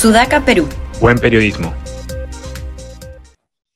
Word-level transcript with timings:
Sudaca, 0.00 0.42
Perú. 0.42 0.66
Buen 0.98 1.18
periodismo. 1.18 1.74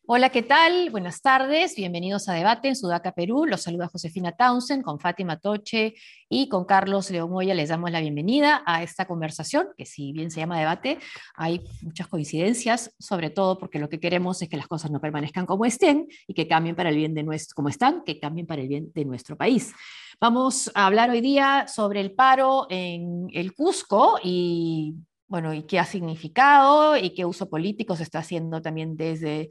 Hola, 0.07 0.31
¿qué 0.31 0.43
tal? 0.43 0.89
Buenas 0.89 1.21
tardes, 1.21 1.77
bienvenidos 1.77 2.31
a 2.31 2.33
Debate 2.33 2.69
en 2.69 2.77
Sudaca, 2.77 3.13
Perú. 3.13 3.45
Los 3.45 3.61
saluda 3.61 3.89
Josefina 3.89 4.33
Townsend 4.33 4.83
con 4.83 4.99
Fátima 4.99 5.39
Toche 5.39 5.93
y 6.31 6.49
con 6.49 6.65
Carlos 6.65 7.11
León 7.11 7.31
Moya. 7.31 7.53
Les 7.53 7.69
damos 7.69 7.91
la 7.91 8.01
bienvenida 8.01 8.63
a 8.65 8.83
esta 8.83 9.07
conversación, 9.07 9.69
que 9.77 9.85
si 9.85 10.13
bien 10.13 10.31
se 10.31 10.41
llama 10.41 10.59
debate, 10.59 10.99
hay 11.35 11.61
muchas 11.83 12.09
coincidencias, 12.09 12.95
sobre 12.99 13.29
todo 13.29 13.59
porque 13.59 13.79
lo 13.79 13.91
que 13.91 14.01
queremos 14.01 14.41
es 14.41 14.49
que 14.49 14.57
las 14.57 14.67
cosas 14.67 14.91
no 14.91 15.03
permanezcan 15.03 15.45
como 15.45 15.67
estén 15.67 16.07
y 16.27 16.33
que 16.33 16.49
cambien 16.49 16.75
para 16.75 16.89
el 16.89 16.97
bien 16.97 17.13
de 17.13 17.23
nuestro, 17.23 17.55
como 17.55 17.69
están, 17.69 18.03
que 18.03 18.19
cambien 18.19 18.47
para 18.47 18.63
el 18.63 18.69
bien 18.69 18.91
de 18.95 19.05
nuestro 19.05 19.37
país. 19.37 19.75
Vamos 20.19 20.73
a 20.75 20.87
hablar 20.87 21.11
hoy 21.11 21.21
día 21.21 21.67
sobre 21.69 22.01
el 22.01 22.13
paro 22.13 22.67
en 22.71 23.27
el 23.35 23.53
Cusco 23.53 24.19
y 24.23 24.95
bueno, 25.35 25.53
y 25.53 25.65
qué 25.65 25.81
ha 25.81 25.85
significado 25.85 26.97
y 26.97 27.11
qué 27.11 27.25
uso 27.25 27.51
político 27.51 27.97
se 27.97 28.05
está 28.05 28.21
haciendo 28.21 28.63
también 28.63 28.97
desde 28.97 29.49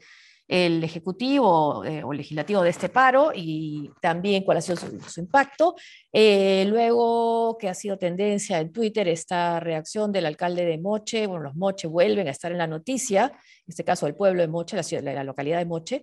el 0.48 0.82
ejecutivo 0.82 1.84
eh, 1.84 2.02
o 2.02 2.10
legislativo 2.14 2.62
de 2.62 2.70
este 2.70 2.88
paro 2.88 3.32
y 3.34 3.90
también 4.00 4.44
cuál 4.44 4.56
ha 4.56 4.60
sido 4.62 4.78
su, 4.78 5.20
impacto. 5.20 5.74
Eh, 6.10 6.64
luego 6.70 7.58
que 7.58 7.68
ha 7.68 7.74
sido 7.74 7.98
tendencia 7.98 8.60
en 8.60 8.72
Twitter 8.72 9.06
esta 9.08 9.60
reacción 9.60 10.10
del 10.10 10.24
alcalde 10.24 10.64
de 10.64 10.78
Moche, 10.78 11.26
bueno, 11.26 11.44
los 11.44 11.54
Moche 11.54 11.86
vuelven 11.86 12.28
a 12.28 12.30
estar 12.30 12.50
en 12.50 12.56
la 12.56 12.66
noticia, 12.66 13.24
en 13.26 13.64
este 13.68 13.84
caso 13.84 14.06
el 14.06 14.14
pueblo 14.14 14.40
de 14.40 14.48
Moche, 14.48 14.76
la, 14.76 14.82
ciudad, 14.82 15.02
la 15.02 15.22
localidad 15.22 15.58
de 15.58 15.66
Moche, 15.66 16.02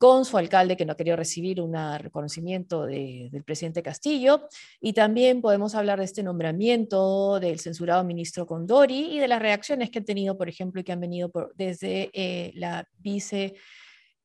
con 0.00 0.24
su 0.24 0.38
alcalde 0.38 0.78
que 0.78 0.86
no 0.86 0.96
quería 0.96 1.14
recibir 1.14 1.60
un 1.60 1.74
reconocimiento 1.98 2.86
del 2.86 3.44
presidente 3.44 3.82
Castillo. 3.82 4.48
Y 4.80 4.94
también 4.94 5.42
podemos 5.42 5.74
hablar 5.74 5.98
de 5.98 6.06
este 6.06 6.22
nombramiento 6.22 7.38
del 7.38 7.60
censurado 7.60 8.02
ministro 8.02 8.46
Condori 8.46 9.14
y 9.14 9.18
de 9.18 9.28
las 9.28 9.42
reacciones 9.42 9.90
que 9.90 9.98
han 9.98 10.06
tenido, 10.06 10.38
por 10.38 10.48
ejemplo, 10.48 10.80
y 10.80 10.84
que 10.84 10.92
han 10.92 11.00
venido 11.00 11.30
desde 11.54 12.08
eh, 12.14 12.50
la 12.54 12.88
vice 12.96 13.56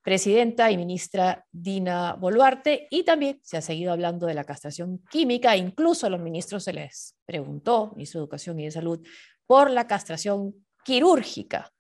presidenta 0.02 0.72
y 0.72 0.78
ministra 0.78 1.46
Dina 1.52 2.14
Boluarte, 2.14 2.88
y 2.90 3.04
también 3.04 3.42
se 3.44 3.58
ha 3.58 3.62
seguido 3.62 3.92
hablando 3.92 4.28
de 4.28 4.34
la 4.34 4.46
castración 4.46 5.04
química, 5.12 5.58
incluso 5.58 6.08
a 6.08 6.10
los 6.10 6.22
ministros 6.22 6.64
se 6.64 6.72
les 6.72 7.18
preguntó, 7.26 7.92
ministro 7.96 8.22
de 8.22 8.24
Educación 8.24 8.60
y 8.62 8.64
de 8.64 8.72
Salud, 8.72 9.06
por 9.46 9.70
la 9.70 9.88
castración 9.88 10.56
quirúrgica. 10.86 11.75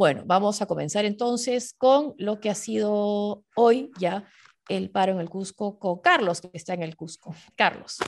Bueno, 0.00 0.22
vamos 0.24 0.62
a 0.62 0.66
comenzar 0.66 1.04
entonces 1.04 1.74
con 1.76 2.14
lo 2.16 2.40
que 2.40 2.48
ha 2.48 2.54
sido 2.54 3.44
hoy 3.54 3.90
ya 3.98 4.24
el 4.70 4.88
paro 4.88 5.12
en 5.12 5.20
el 5.20 5.28
Cusco 5.28 5.78
con 5.78 5.98
Carlos, 5.98 6.40
que 6.40 6.48
está 6.54 6.72
en 6.72 6.82
el 6.82 6.96
Cusco. 6.96 7.34
Carlos. 7.54 7.98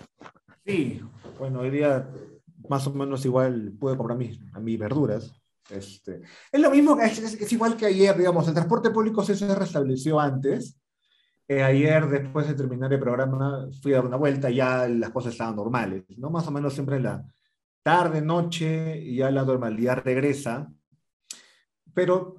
Sí, 0.65 1.03
bueno, 1.39 1.61
hoy 1.61 1.69
día 1.69 2.09
más 2.67 2.87
o 2.87 2.95
menos 2.95 3.27
igual 3.27 3.75
puedo 3.79 3.99
comprar 3.99 4.17
mis, 4.17 4.41
mis 4.63 4.79
verduras 4.79 5.35
este, 5.69 6.23
es 6.51 6.61
lo 6.63 6.71
mismo, 6.71 6.99
es, 6.99 7.19
es, 7.19 7.53
igual 7.53 7.77
que 7.77 7.85
ayer, 7.85 8.17
digamos, 8.17 8.49
el 8.49 8.55
transporte 8.55 8.89
público 8.89 9.23
se 9.23 9.55
restableció 9.55 10.19
antes. 10.19 10.81
Eh, 11.47 11.63
ayer, 11.63 12.09
después 12.09 12.49
de 12.49 12.55
terminar 12.55 12.91
el 12.91 13.01
programa, 13.01 13.69
fui 13.83 13.93
a 13.93 13.97
dar 13.97 14.07
una 14.07 14.17
vuelta 14.17 14.51
y 14.51 14.55
ya 14.55 14.89
las 14.89 15.11
cosas 15.11 15.33
estaban 15.33 15.57
normales, 15.57 16.05
¿no? 16.17 16.31
Más 16.31 16.49
o 16.49 16.53
menos 16.53 16.73
siempre 16.73 16.97
en 16.97 17.03
la 17.03 17.23
tarde, 17.83 18.23
noche, 18.23 18.99
y 18.99 19.17
ya 19.17 19.31
la 19.31 19.45
normalidad 19.45 19.99
regresa. 20.03 20.73
Pero 21.95 22.37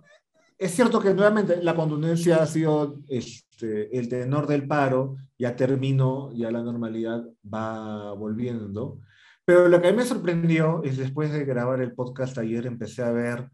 es 0.57 0.71
cierto 0.71 0.99
que 0.99 1.13
nuevamente 1.13 1.61
la 1.61 1.75
contundencia 1.75 2.37
ha 2.37 2.45
sido 2.45 2.99
este, 3.07 3.97
el 3.97 4.07
tenor 4.07 4.47
del 4.47 4.67
paro, 4.67 5.15
ya 5.37 5.55
terminó, 5.55 6.31
ya 6.33 6.51
la 6.51 6.63
normalidad 6.63 7.23
va 7.51 8.13
volviendo. 8.13 8.99
Pero 9.45 9.67
lo 9.67 9.81
que 9.81 9.87
a 9.87 9.91
mí 9.91 9.97
me 9.97 10.05
sorprendió 10.05 10.81
es 10.83 10.97
después 10.97 11.31
de 11.31 11.43
grabar 11.43 11.81
el 11.81 11.93
podcast 11.93 12.37
ayer 12.37 12.65
empecé 12.65 13.03
a 13.03 13.11
ver 13.11 13.49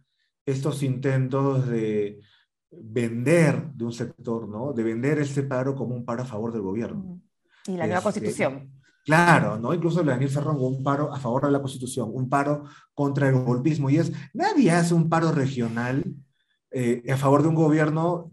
estos 0.45 0.83
intentos 0.83 1.67
de 1.67 2.19
vender 2.71 3.71
de 3.71 3.85
un 3.85 3.91
sector, 3.93 4.47
¿no? 4.47 4.73
De 4.73 4.83
vender 4.83 5.19
este 5.19 5.43
paro 5.43 5.75
como 5.75 5.95
un 5.95 6.05
paro 6.05 6.23
a 6.23 6.25
favor 6.25 6.51
del 6.51 6.61
gobierno. 6.61 7.21
Y 7.65 7.71
la 7.71 7.85
nueva 7.85 7.97
este, 7.97 8.03
constitución. 8.03 8.78
Claro, 9.09 9.57
¿no? 9.57 9.73
Incluso 9.73 10.03
Daniel 10.03 10.29
Ferrón, 10.29 10.57
un 10.59 10.83
paro 10.83 11.11
a 11.11 11.19
favor 11.19 11.47
de 11.47 11.51
la 11.51 11.61
constitución, 11.63 12.11
un 12.13 12.29
paro 12.29 12.65
contra 12.93 13.27
el 13.27 13.43
golpismo. 13.43 13.89
Y 13.89 13.97
es, 13.97 14.11
nadie 14.35 14.69
hace 14.69 14.93
un 14.93 15.09
paro 15.09 15.31
regional 15.31 16.03
eh, 16.69 17.01
a 17.11 17.17
favor 17.17 17.41
de 17.41 17.47
un 17.47 17.55
gobierno 17.55 18.31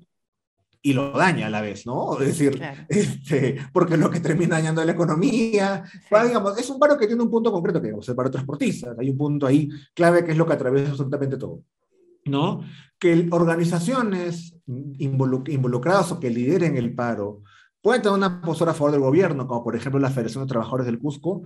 y 0.83 0.93
lo 0.93 1.13
daña 1.13 1.47
a 1.47 1.51
la 1.51 1.63
vez, 1.63 1.87
¿no? 1.87 2.21
Es 2.21 2.27
decir, 2.27 2.61
este, 2.91 3.57
porque 3.73 3.97
lo 3.97 4.11
que 4.11 4.21
termina 4.21 4.57
dañando 4.57 4.85
la 4.85 4.93
economía, 4.93 5.83
digamos, 6.11 6.59
es 6.59 6.69
un 6.69 6.79
paro 6.79 6.99
que 6.99 7.07
tiene 7.07 7.23
un 7.23 7.31
punto 7.31 7.51
concreto, 7.51 7.81
que 7.81 7.89
es 7.99 8.09
el 8.11 8.15
paro 8.15 8.31
transportistas, 8.31 8.99
hay 8.99 9.09
un 9.09 9.17
punto 9.17 9.47
ahí 9.47 9.71
clave 9.95 10.27
que 10.27 10.33
es 10.33 10.37
lo 10.37 10.47
que 10.47 10.53
atraviesa 10.53 10.91
absolutamente 10.91 11.39
todo, 11.39 11.63
¿no? 12.27 12.61
Que 12.99 13.29
organizaciones 13.31 14.55
involucradas 14.67 16.13
o 16.13 16.21
que 16.21 16.29
lideren 16.29 16.77
el 16.77 16.95
paro 16.95 17.41
pueden 17.87 18.03
tener 18.03 18.19
una 18.19 18.41
postura 18.41 18.73
a 18.73 18.75
favor 18.75 18.91
del 18.91 19.01
gobierno, 19.01 19.47
como 19.47 19.63
por 19.63 19.77
ejemplo 19.77 20.01
la 20.01 20.11
Federación 20.11 20.43
de 20.43 20.49
Trabajadores 20.49 20.87
del 20.87 20.99
Cusco, 20.99 21.43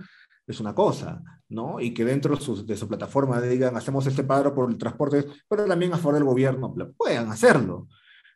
es 0.47 0.59
una 0.59 0.73
cosa, 0.73 1.21
¿no? 1.49 1.79
Y 1.79 1.93
que 1.93 2.03
dentro 2.03 2.35
de 2.35 2.41
su, 2.41 2.65
de 2.65 2.75
su 2.75 2.87
plataforma 2.87 3.39
digan, 3.39 3.77
hacemos 3.77 4.07
este 4.07 4.23
paro 4.23 4.51
por 4.55 4.71
el 4.71 4.77
transporte, 4.79 5.23
pero 5.47 5.65
también 5.65 5.93
a 5.93 5.97
favor 5.97 6.15
del 6.15 6.23
gobierno, 6.23 6.73
puedan 6.97 7.29
hacerlo 7.31 7.87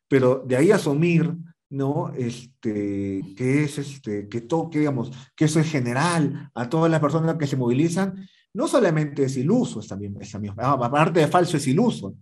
pero 0.08 0.44
de 0.46 0.56
ahí 0.56 0.72
asumir, 0.72 1.34
¿no? 1.70 2.12
Este, 2.16 3.22
que 3.36 3.64
es, 3.64 3.80
este, 3.80 4.30
que 4.30 4.42
todo, 4.42 4.70
digamos, 4.72 5.12
que 5.36 5.46
eso 5.46 5.60
es 5.60 5.70
general 5.70 6.52
a 6.54 6.70
todas 6.70 6.92
las 6.92 7.00
personas 7.00 7.38
que 7.38 7.48
se 7.48 7.58
movilizan, 7.58 8.28
no 8.54 8.68
solamente 8.68 9.24
es 9.24 9.36
iluso, 9.36 9.80
es 9.80 9.88
también, 9.88 10.16
es 10.22 10.32
también 10.32 10.54
aparte 10.58 11.22
de 11.22 11.28
falso, 11.28 11.58
es 11.58 11.68
iluso. 11.68 12.16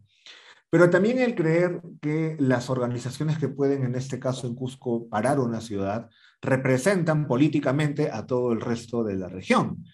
Pero 0.74 0.90
también 0.90 1.20
el 1.20 1.36
creer 1.36 1.84
que 2.02 2.36
las 2.40 2.72
organizaciones 2.72 3.38
que 3.38 3.48
pueden, 3.48 3.84
en 3.84 3.94
este 3.94 4.18
caso 4.20 4.48
en 4.48 4.56
Cusco, 4.56 5.08
parar 5.08 5.40
una 5.40 5.62
ciudad, 5.62 6.10
representan 6.42 7.28
políticamente 7.28 8.10
a 8.10 8.26
todo 8.26 8.52
el 8.52 8.60
resto 8.60 9.04
de 9.04 9.16
la 9.16 9.30
región. 9.30 9.86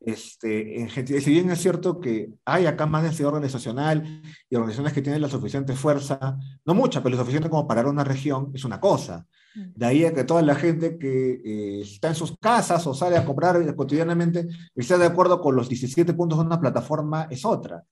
Este, 0.00 0.80
en, 0.80 0.90
si 0.90 1.30
bien 1.30 1.52
es 1.52 1.60
cierto 1.60 2.00
que 2.00 2.30
hay 2.44 2.66
acá 2.66 2.84
más 2.84 3.04
densidad 3.04 3.28
organizacional 3.28 4.22
y 4.50 4.56
organizaciones 4.56 4.92
que 4.92 5.02
tienen 5.02 5.22
la 5.22 5.28
suficiente 5.28 5.76
fuerza, 5.76 6.36
no 6.64 6.74
mucha, 6.74 7.00
pero 7.00 7.14
lo 7.14 7.22
suficiente 7.22 7.48
como 7.48 7.68
parar 7.68 7.86
una 7.86 8.02
región, 8.02 8.50
es 8.54 8.64
una 8.64 8.80
cosa. 8.80 9.28
Mm. 9.54 9.60
De 9.76 9.86
ahí 9.86 10.04
a 10.04 10.12
que 10.12 10.24
toda 10.24 10.42
la 10.42 10.56
gente 10.56 10.98
que 10.98 11.42
eh, 11.44 11.80
está 11.82 12.08
en 12.08 12.16
sus 12.16 12.36
casas 12.38 12.84
o 12.88 12.92
sale 12.92 13.16
a 13.16 13.24
comprar 13.24 13.76
cotidianamente 13.76 14.48
esté 14.74 14.98
de 14.98 15.06
acuerdo 15.06 15.40
con 15.40 15.54
los 15.54 15.68
17 15.68 16.12
puntos 16.14 16.40
de 16.40 16.46
una 16.46 16.60
plataforma 16.60 17.28
es 17.30 17.44
otra. 17.44 17.84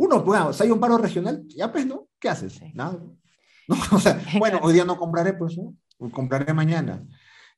Uno, 0.00 0.24
pues, 0.24 0.56
si 0.56 0.62
hay 0.62 0.70
un 0.70 0.80
paro 0.80 0.98
regional, 0.98 1.44
ya 1.48 1.70
pues, 1.70 1.86
¿no? 1.86 2.08
¿Qué 2.18 2.28
haces? 2.28 2.60
Nada. 2.74 2.98
¿No? 3.68 3.76
O 3.92 4.00
sea, 4.00 4.20
bueno, 4.38 4.58
hoy 4.62 4.72
día 4.72 4.84
no 4.84 4.96
compraré, 4.96 5.34
pues, 5.34 5.56
¿no? 5.58 5.74
Compraré 6.10 6.52
mañana 6.54 7.04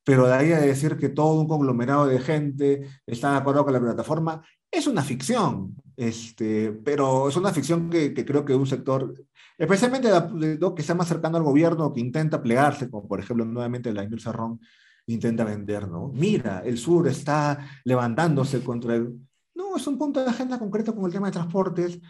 pero 0.04 0.26
de 0.26 0.34
ahí 0.34 0.52
a 0.52 0.60
decir 0.60 0.96
que 0.96 1.08
todo 1.08 1.40
un 1.40 1.48
conglomerado 1.48 2.06
de 2.06 2.18
gente 2.18 2.88
está 3.06 3.32
de 3.32 3.38
acuerdo 3.38 3.64
con 3.64 3.72
la 3.72 3.80
plataforma, 3.80 4.42
es 4.70 4.86
una 4.86 5.02
ficción, 5.02 5.76
este, 5.96 6.72
pero 6.72 7.28
es 7.28 7.36
una 7.36 7.52
ficción 7.52 7.90
que, 7.90 8.12
creo 8.14 8.44
que 8.44 8.54
un 8.54 8.66
sector, 8.66 9.14
especialmente 9.58 10.08
que 10.10 10.82
está 10.82 10.94
más 10.94 11.08
cercano 11.08 11.36
al 11.36 11.42
gobierno, 11.42 11.92
que 11.92 12.00
intenta 12.00 12.42
plegarse, 12.42 12.90
como 12.90 13.06
por 13.06 13.20
ejemplo 13.20 13.44
nuevamente 13.44 13.92
la 13.92 14.02
Emil 14.02 14.20
Cerrón 14.20 14.60
intenta 15.06 15.44
vender, 15.44 15.88
¿no? 15.88 16.10
Mira, 16.14 16.62
el 16.64 16.78
sur 16.78 17.06
está 17.08 17.58
levantándose 17.84 18.62
contra 18.62 18.94
el... 18.94 19.18
No, 19.54 19.76
es 19.76 19.86
un 19.86 19.98
punto 19.98 20.22
de 20.22 20.30
agenda 20.30 20.58
concreto 20.58 20.94
con 20.94 21.04
el 21.04 21.12
tema 21.12 21.26
de 21.26 21.32
transportes 21.32 22.00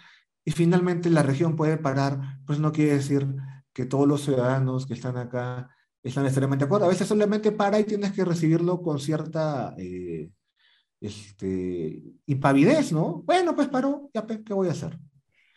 y 0.44 0.50
finalmente 0.50 1.10
la 1.10 1.22
región 1.22 1.56
puede 1.56 1.76
parar, 1.76 2.38
pues 2.46 2.58
no 2.58 2.72
quiere 2.72 2.94
decir 2.94 3.26
que 3.72 3.86
todos 3.86 4.08
los 4.08 4.22
ciudadanos 4.22 4.86
que 4.86 4.94
están 4.94 5.16
acá 5.16 5.70
están 6.02 6.24
necesariamente 6.24 6.64
de 6.64 6.66
acuerdo. 6.66 6.86
A 6.86 6.90
veces 6.90 7.06
solamente 7.06 7.52
para 7.52 7.78
y 7.78 7.84
tienes 7.84 8.12
que 8.12 8.24
recibirlo 8.24 8.82
con 8.82 8.98
cierta 8.98 9.74
eh, 9.78 10.30
este, 11.00 12.02
impavidez, 12.26 12.92
¿no? 12.92 13.22
Bueno, 13.24 13.54
pues 13.54 13.68
paró, 13.68 14.10
ya 14.12 14.26
pues, 14.26 14.40
¿qué 14.44 14.52
voy 14.52 14.68
a 14.68 14.72
hacer? 14.72 14.98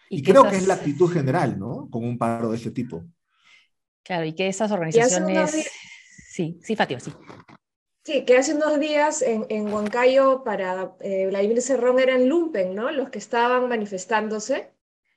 Y, 0.09 0.21
creo 0.21 0.47
que 0.47 0.57
es 0.57 0.67
la 0.67 0.75
actitud 0.75 1.11
general, 1.11 1.57
¿no? 1.57 1.89
Con 1.89 2.03
un 2.03 2.17
paro 2.17 2.51
de 2.51 2.57
ese 2.57 2.69
tipo. 2.69 3.03
Claro, 4.03 4.25
y 4.25 4.33
que 4.33 4.47
esas 4.47 4.71
organizaciones... 4.71 5.67
Sí, 6.29 6.59
sí, 6.61 6.75
Fátima, 6.75 6.99
sí. 6.99 7.11
Sí, 8.03 8.23
que 8.23 8.37
hace 8.37 8.53
unos 8.53 8.79
días 8.79 9.23
en, 9.23 9.47
en 9.49 9.73
Huancayo 9.73 10.43
para 10.43 10.95
eh, 10.99 11.25
Vladimir 11.27 11.59
Cerrón 11.61 11.97
eran 11.97 12.29
lumpen, 12.29 12.75
¿no? 12.75 12.91
Los 12.91 13.09
que 13.09 13.17
estaban 13.17 13.67
manifestándose 13.67 14.74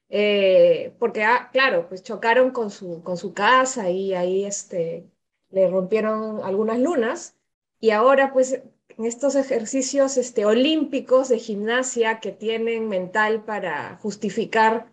eh, 0.08 0.94
porque, 0.98 1.24
ah, 1.24 1.50
claro, 1.52 1.88
pues 1.88 2.02
chocaron 2.02 2.50
con 2.50 2.70
su, 2.70 3.02
con 3.02 3.16
su 3.16 3.34
casa 3.34 3.90
y 3.90 4.14
ahí 4.14 4.44
este, 4.44 5.06
le 5.50 5.68
rompieron 5.68 6.42
algunas 6.42 6.78
lunas. 6.78 7.36
Y 7.80 7.90
ahora 7.90 8.32
pues 8.32 8.60
en 8.98 9.04
estos 9.04 9.36
ejercicios 9.36 10.16
este, 10.16 10.44
olímpicos 10.44 11.28
de 11.28 11.38
gimnasia 11.38 12.20
que 12.20 12.32
tienen 12.32 12.88
mental 12.88 13.44
para 13.44 13.96
justificar 14.02 14.90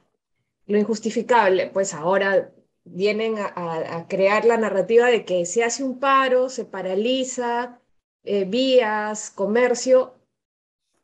lo 0.67 0.77
injustificable, 0.77 1.67
pues 1.67 1.94
ahora 1.94 2.51
vienen 2.83 3.35
a, 3.39 4.06
crear 4.07 4.45
la 4.45 4.57
narrativa 4.57 5.07
de 5.07 5.25
que 5.25 5.45
se 5.45 5.63
hace 5.63 5.83
un 5.83 6.00
paro, 6.00 6.50
se 6.50 6.65
paraliza 6.65 7.79
eh, 8.23 8.45
vías, 8.45 9.31
comercio, 9.31 10.15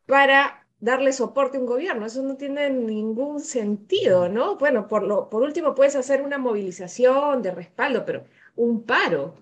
para 0.06 0.61
darle 0.82 1.14
soporte 1.14 1.58
a 1.58 1.62
un 1.62 1.68
gobierno. 1.68 2.06
Eso 2.06 2.22
no 2.24 2.36
tiene 2.36 2.70
ningún 2.70 3.40
sentido, 3.40 4.28
¿no? 4.28 4.58
Bueno, 4.58 4.88
por, 4.88 5.04
lo, 5.04 5.30
por 5.30 5.44
último 5.44 5.74
puedes 5.74 5.96
hacer 5.96 6.22
una 6.22 6.38
movilización 6.38 7.42
de 7.42 7.52
respaldo, 7.52 8.04
pero 8.04 8.26
un 8.56 8.84
paro. 8.84 9.36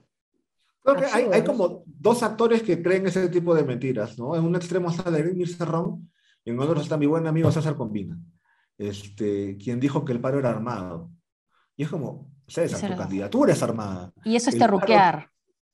Creo 0.83 0.97
que 0.97 1.05
hay, 1.05 1.25
hay, 1.31 1.43
como 1.43 1.83
dos 1.85 2.21
actores 2.23 2.61
que 2.61 2.83
creen 2.83 3.07
ese 3.07 3.29
tipo 3.29 3.55
de 3.55 3.63
mentiras, 3.63 4.19
¿no? 4.19 4.35
En 4.35 4.43
un 4.43 4.55
extremo 4.55 4.89
está 4.89 5.09
David 5.09 5.45
Cerrón 5.47 6.11
y 6.43 6.51
en 6.51 6.59
otro 6.59 6.79
está 6.79 6.97
mi 6.97 7.05
buen 7.05 7.25
amigo 7.25 7.51
César 7.51 7.75
Combina, 7.75 8.17
este, 8.77 9.57
quien 9.57 9.79
dijo 9.79 10.03
que 10.03 10.13
el 10.13 10.21
paro 10.21 10.39
era 10.39 10.49
armado. 10.49 11.09
Y 11.75 11.83
es 11.83 11.89
como, 11.89 12.31
César, 12.47 12.91
tu 12.91 12.97
candidatura 12.97 13.53
es 13.53 13.63
armada. 13.63 14.11
Y 14.25 14.35
eso 14.35 14.49
es 14.49 14.57
terruquear. 14.57 15.29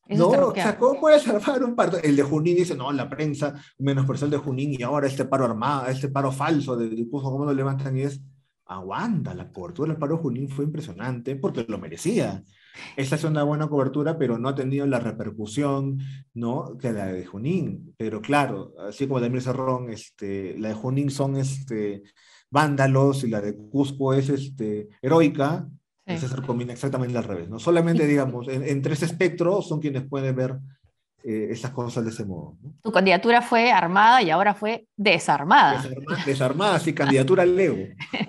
No, 0.09 0.29
o 0.29 0.53
sea, 0.53 0.77
¿cómo 0.77 0.99
puedes 0.99 1.27
armar 1.27 1.63
un 1.63 1.75
paro? 1.75 1.97
El 1.97 2.15
de 2.15 2.23
Junín 2.23 2.55
dice, 2.55 2.75
no, 2.75 2.91
la 2.91 3.09
prensa 3.09 3.53
menos 3.79 4.21
el 4.21 4.29
de 4.29 4.37
Junín 4.37 4.75
y 4.77 4.83
ahora 4.83 5.07
este 5.07 5.25
paro 5.25 5.45
armado, 5.45 5.87
este 5.87 6.09
paro 6.09 6.31
falso 6.31 6.75
de 6.75 6.89
discurso, 6.89 7.31
¿cómo 7.31 7.45
lo 7.45 7.53
levantan? 7.53 7.97
Y 7.97 8.01
es, 8.01 8.21
aguanta, 8.65 9.33
la 9.33 9.51
cobertura 9.51 9.89
del 9.89 9.99
paro 9.99 10.17
Junín 10.17 10.49
fue 10.49 10.65
impresionante 10.65 11.35
porque 11.35 11.65
lo 11.67 11.79
merecía. 11.79 12.43
Esa 12.95 13.15
es 13.15 13.23
una 13.23 13.43
buena 13.43 13.67
cobertura, 13.67 14.17
pero 14.17 14.37
no 14.37 14.49
ha 14.49 14.55
tenido 14.55 14.85
la 14.85 14.99
repercusión 14.99 15.99
¿no? 16.33 16.77
que 16.77 16.91
la 16.91 17.07
de 17.07 17.25
Junín. 17.25 17.93
Pero 17.97 18.21
claro, 18.21 18.73
así 18.87 19.07
como 19.07 19.19
Damir 19.19 19.41
Cerrón, 19.41 19.89
este, 19.89 20.57
la 20.59 20.69
de 20.69 20.73
Junín 20.73 21.09
son 21.09 21.37
este, 21.37 22.03
vándalos 22.49 23.23
y 23.23 23.29
la 23.29 23.41
de 23.41 23.55
Cusco 23.55 24.13
es 24.13 24.29
este, 24.29 24.89
heroica, 25.01 25.67
sí. 26.07 26.17
se 26.17 26.41
combina 26.41 26.73
exactamente 26.73 27.17
al 27.17 27.23
revés. 27.23 27.49
¿no? 27.49 27.59
Solamente, 27.59 28.05
digamos, 28.05 28.47
en, 28.47 28.63
entre 28.63 28.93
ese 28.93 29.05
espectro 29.05 29.61
son 29.61 29.79
quienes 29.79 30.07
pueden 30.07 30.35
ver 30.35 30.57
eh, 31.23 31.47
esas 31.49 31.71
cosas 31.71 32.03
de 32.03 32.11
ese 32.11 32.25
modo. 32.25 32.57
¿no? 32.61 32.73
Tu 32.83 32.91
candidatura 32.91 33.41
fue 33.41 33.71
armada 33.71 34.21
y 34.21 34.29
ahora 34.29 34.53
fue 34.53 34.87
desarmada. 34.95 35.81
Desarma, 35.81 36.25
desarmada, 36.25 36.79
sí, 36.79 36.93
candidatura 36.93 37.43
al 37.43 37.55
Leo. 37.55 37.75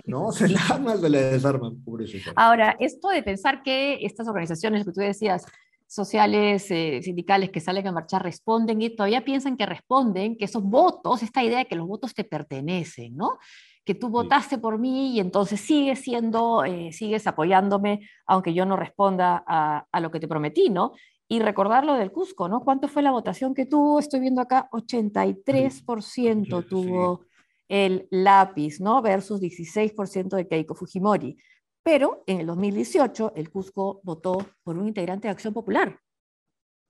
¿no? 0.07 0.33
Se 0.33 0.49
la 0.49 0.61
arman, 0.71 1.01
se 1.01 1.11
la 1.11 1.19
desarman, 1.19 1.83
pobrecito. 1.85 2.33
Ahora, 2.37 2.77
esto 2.81 3.09
de 3.09 3.23
pensar 3.23 3.63
que 3.63 3.99
estas 4.03 4.29
organizaciones 4.29 4.85
que 4.85 4.93
tú 4.93 5.01
decías, 5.01 5.45
sociales, 5.87 6.71
eh, 6.71 7.01
sindicales 7.03 7.51
que 7.51 7.61
salen 7.61 7.87
a 7.87 7.93
marchar 7.93 8.23
responden 8.23 8.83
y 8.83 8.91
todavía 8.91 9.25
piensan 9.25 9.57
que 9.57 9.67
responden, 9.67 10.37
que 10.37 10.47
esos 10.47 10.63
votos, 10.63 11.23
esta 11.23 11.45
idea 11.45 11.59
de 11.59 11.67
que 11.67 11.77
los 11.77 11.87
votos 11.87 12.15
te 12.15 12.25
pertenecen, 12.25 13.17
¿no? 13.17 13.39
Que 13.87 13.95
tú 13.95 14.09
votaste 14.09 14.59
por 14.59 14.79
mí 14.79 15.15
y 15.15 15.21
entonces 15.21 15.61
sigues 15.61 16.01
siendo, 16.01 16.65
eh, 16.65 16.93
sigues 16.93 17.29
apoyándome, 17.29 18.01
aunque 18.27 18.53
yo 18.53 18.67
no 18.67 18.77
responda 18.77 19.45
a, 19.47 19.87
a, 19.93 20.01
lo 20.01 20.11
que 20.11 20.19
te 20.19 20.27
prometí, 20.27 20.71
¿no? 20.71 20.93
Y 21.29 21.39
recordar 21.39 21.85
lo 21.85 21.95
del 21.95 22.11
Cusco, 22.11 22.49
¿no? 22.49 22.63
¿Cuánto 22.63 22.89
fue 22.89 23.03
la 23.03 23.13
votación 23.13 23.55
que 23.55 23.65
tuvo? 23.65 24.01
Estoy 24.01 24.19
viendo 24.19 24.41
acá, 24.41 24.69
83% 24.73 26.03
sí, 26.03 26.69
tuvo 26.69 27.27
el 27.69 28.09
lápiz, 28.11 28.81
¿no? 28.81 29.01
Versus 29.03 29.41
16% 29.41 30.35
de 30.35 30.49
Keiko 30.49 30.75
Fujimori. 30.75 31.39
Pero 31.85 32.25
en 32.27 32.41
el 32.41 32.47
2018 32.47 33.35
el 33.37 33.51
Cusco 33.51 34.01
votó 34.03 34.45
por 34.65 34.77
un 34.77 34.89
integrante 34.89 35.29
de 35.29 35.33
Acción 35.33 35.55
Popular, 35.55 36.01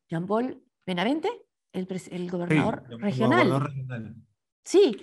Jean 0.08 0.26
Paul 0.26 0.62
Benavente, 0.86 1.28
el, 1.74 1.86
el 2.10 2.30
gobernador, 2.30 2.84
sí, 2.88 2.96
regional. 2.96 3.48
gobernador 3.48 3.64
regional. 3.64 4.16
Sí, 4.64 4.96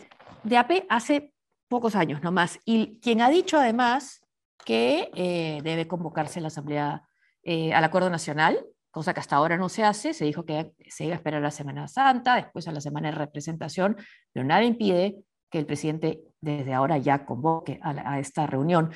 de 0.44 0.58
AP 0.58 0.72
hace 0.90 1.33
pocos 1.74 1.96
años 1.96 2.22
nomás. 2.22 2.60
Y 2.66 3.00
quien 3.00 3.20
ha 3.22 3.30
dicho 3.32 3.58
además 3.58 4.22
que 4.64 5.10
eh, 5.16 5.60
debe 5.64 5.88
convocarse 5.88 6.40
la 6.40 6.50
Asamblea 6.50 7.02
eh, 7.42 7.74
al 7.74 7.84
Acuerdo 7.84 8.12
Nacional, 8.12 8.64
cosa 8.92 9.12
que 9.16 9.20
hasta 9.20 9.38
ahora 9.38 9.58
no 9.58 9.70
se 9.70 9.84
hace, 9.84 10.14
se 10.14 10.24
dijo 10.24 10.46
que 10.46 10.72
se 10.88 11.06
iba 11.06 11.14
a 11.14 11.16
esperar 11.16 11.40
a 11.40 11.46
la 11.46 11.50
Semana 11.50 11.88
Santa, 11.88 12.36
después 12.36 12.68
a 12.68 12.72
la 12.72 12.80
Semana 12.80 13.10
de 13.10 13.16
Representación, 13.16 13.98
pero 14.32 14.46
nada 14.46 14.64
impide 14.64 15.18
que 15.50 15.58
el 15.58 15.66
presidente 15.66 16.22
desde 16.42 16.76
ahora 16.76 17.00
ya 17.00 17.26
convoque 17.26 17.80
a, 17.82 18.20
esta 18.20 18.46
reunión. 18.46 18.92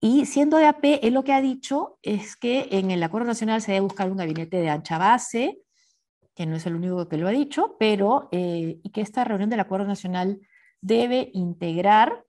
Y 0.00 0.26
siendo 0.26 0.56
de 0.56 0.66
AP, 0.66 0.98
él 1.02 1.14
lo 1.14 1.22
que 1.22 1.32
ha 1.32 1.40
dicho 1.40 2.00
es 2.02 2.36
que 2.36 2.66
en 2.72 2.90
el 2.90 3.00
Acuerdo 3.00 3.28
Nacional 3.28 3.62
se 3.62 3.72
debe 3.72 3.82
buscar 3.82 4.10
un 4.10 4.16
gabinete 4.16 4.56
de 4.56 4.70
ancha 4.70 4.98
base, 4.98 5.60
que 6.34 6.46
no 6.46 6.56
es 6.56 6.66
el 6.66 6.74
único 6.74 7.08
que 7.08 7.16
lo 7.16 7.28
ha 7.28 7.32
dicho, 7.32 7.76
pero 7.78 8.28
eh, 8.32 8.80
y 8.82 8.90
que 8.90 9.02
esta 9.02 9.22
reunión 9.22 9.50
del 9.50 9.60
Acuerdo 9.60 9.86
Nacional 9.86 10.40
debe 10.80 11.30
integrar 11.34 12.24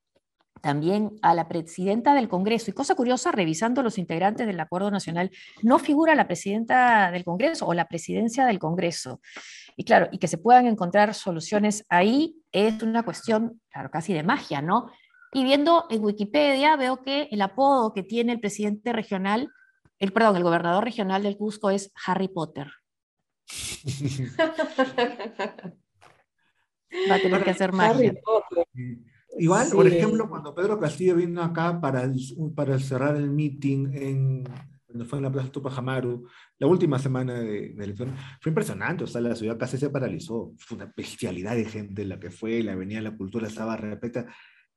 también 0.62 1.18
a 1.22 1.34
la 1.34 1.48
presidenta 1.48 2.14
del 2.14 2.28
Congreso. 2.28 2.70
Y 2.70 2.74
cosa 2.74 2.96
curiosa, 2.96 3.32
revisando 3.32 3.84
los 3.84 3.98
integrantes 3.98 4.46
del 4.46 4.60
Acuerdo 4.60 4.92
Nacional, 4.92 5.32
no 5.62 5.80
figura 5.80 6.16
la 6.16 6.28
presidenta 6.28 7.12
del 7.12 7.24
Congreso 7.24 7.66
o 7.66 7.74
la 7.74 7.88
presidencia 7.88 8.46
del 8.46 8.60
Congreso. 8.60 9.22
Y 9.76 9.86
claro, 9.86 10.10
y 10.12 10.18
que 10.18 10.28
se 10.28 10.38
puedan 10.38 10.68
encontrar 10.68 11.14
soluciones 11.14 11.86
ahí 11.90 12.36
es 12.52 12.82
una 12.84 13.04
cuestión, 13.04 13.62
claro, 13.70 13.90
casi 13.90 14.14
de 14.14 14.24
magia, 14.24 14.62
¿no? 14.62 14.92
Y 15.32 15.44
viendo 15.44 15.86
en 15.90 16.04
Wikipedia 16.04 16.76
veo 16.76 17.02
que 17.02 17.30
el 17.32 17.42
apodo 17.42 17.94
que 17.94 18.04
tiene 18.04 18.34
el 18.34 18.40
presidente 18.40 18.94
regional, 18.94 19.50
el 20.00 20.12
perdón, 20.12 20.38
el 20.38 20.44
gobernador 20.44 20.84
regional 20.84 21.24
del 21.24 21.38
Cusco 21.38 21.70
es 21.70 21.92
Harry 22.06 22.28
Potter. 22.28 22.72
Va 27.10 27.16
a 27.16 27.22
tener 27.22 27.44
que 27.44 27.50
hacer 27.52 27.74
magia. 27.74 28.14
Igual, 29.38 29.68
sí. 29.68 29.76
por 29.76 29.88
ejemplo, 29.88 30.30
cuando 30.30 30.56
Pedro 30.56 30.80
Castillo 30.80 31.16
vino 31.16 31.42
acá 31.42 31.80
para, 31.80 32.04
el, 32.04 32.16
para 32.56 32.80
cerrar 32.80 33.16
el 33.16 33.30
meeting 33.30 33.90
en, 33.94 34.44
cuando 34.86 35.06
fue 35.06 35.20
en 35.20 35.24
la 35.24 35.32
Plaza 35.32 35.52
Tupac 35.52 35.78
Amaru, 35.78 36.28
la 36.58 36.68
última 36.68 36.98
semana 36.98 37.40
de, 37.40 37.74
de 37.74 37.84
elección, 37.84 38.16
fue 38.42 38.50
impresionante, 38.50 39.04
o 39.04 39.08
sea, 39.08 39.22
la 39.22 39.36
ciudad 39.36 39.58
casi 39.58 39.78
se 39.78 39.92
paralizó, 39.92 40.54
fue 40.58 40.78
una 40.78 40.92
bestialidad 40.98 41.56
de 41.56 41.66
gente 41.66 42.06
la 42.06 42.20
que 42.20 42.32
fue, 42.32 42.64
la 42.64 42.74
Avenida 42.74 42.98
de 42.98 43.04
la 43.04 43.16
Cultura 43.18 43.48
estaba 43.48 43.78
repleta, 43.78 44.26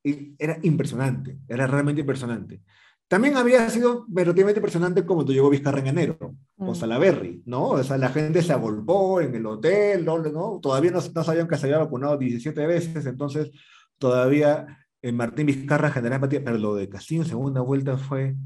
y 0.04 0.34
era 0.38 0.58
impresionante, 0.62 1.38
era 1.48 1.66
realmente 1.66 2.02
impresionante. 2.02 2.60
También 3.08 3.36
había 3.36 3.68
sido 3.68 4.06
relativamente 4.12 4.60
impresionante 4.60 5.04
como 5.04 5.24
tú 5.24 5.32
llegó 5.32 5.50
Vizcarra 5.50 5.80
en 5.80 5.86
enero, 5.88 6.31
mm. 6.62 6.66
con 6.66 6.74
Salaberry, 6.74 7.42
¿no? 7.46 7.70
O 7.70 7.82
sea, 7.82 7.98
la 7.98 8.08
gente 8.08 8.42
se 8.42 8.52
agolpó 8.52 9.20
en 9.20 9.34
el 9.34 9.46
hotel, 9.46 10.04
¿no? 10.04 10.18
¿no? 10.18 10.60
Todavía 10.60 10.90
no, 10.90 11.00
no 11.14 11.24
sabían 11.24 11.48
que 11.48 11.56
se 11.56 11.66
había 11.66 11.78
vacunado 11.78 12.16
17 12.16 12.66
veces, 12.66 13.06
entonces 13.06 13.50
todavía 13.98 14.78
eh, 15.02 15.12
Martín 15.12 15.46
Vizcarra 15.46 15.90
generaba 15.90 16.16
empatía, 16.16 16.44
pero 16.44 16.58
lo 16.58 16.74
de 16.76 16.88
Castillo 16.88 17.22
en 17.22 17.28
segunda 17.28 17.60
vuelta 17.60 17.98
fue, 17.98 18.36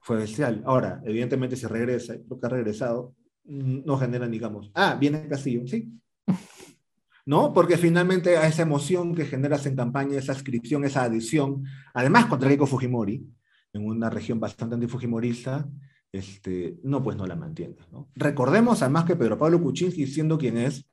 fue 0.00 0.18
bestial. 0.18 0.62
Ahora, 0.64 1.02
evidentemente, 1.04 1.56
si 1.56 1.66
regresa, 1.66 2.14
lo 2.28 2.38
que 2.38 2.46
ha 2.46 2.50
regresado, 2.50 3.14
no 3.44 3.96
genera, 3.96 4.26
digamos, 4.28 4.70
ah, 4.74 4.96
viene 4.98 5.28
Castillo, 5.28 5.66
sí. 5.66 5.92
¿No? 7.26 7.52
Porque 7.52 7.76
finalmente 7.76 8.36
a 8.36 8.46
esa 8.46 8.62
emoción 8.62 9.14
que 9.14 9.24
generas 9.24 9.66
en 9.66 9.74
campaña, 9.74 10.16
esa 10.16 10.32
inscripción, 10.32 10.84
esa 10.84 11.02
adhesión, 11.02 11.64
además 11.92 12.26
contra 12.26 12.48
Keiko 12.48 12.66
Fujimori, 12.66 13.26
en 13.72 13.84
una 13.84 14.08
región 14.08 14.38
bastante 14.38 14.76
antifujimorista, 14.76 15.68
este, 16.16 16.78
no, 16.82 17.02
pues 17.02 17.16
no 17.16 17.26
la 17.26 17.36
mantienes. 17.36 17.90
¿no? 17.92 18.08
Recordemos 18.14 18.82
además 18.82 19.04
que 19.04 19.16
Pedro 19.16 19.38
Pablo 19.38 19.60
Kuczynski, 19.60 20.06
siendo 20.06 20.38
quien 20.38 20.58
es, 20.58 20.86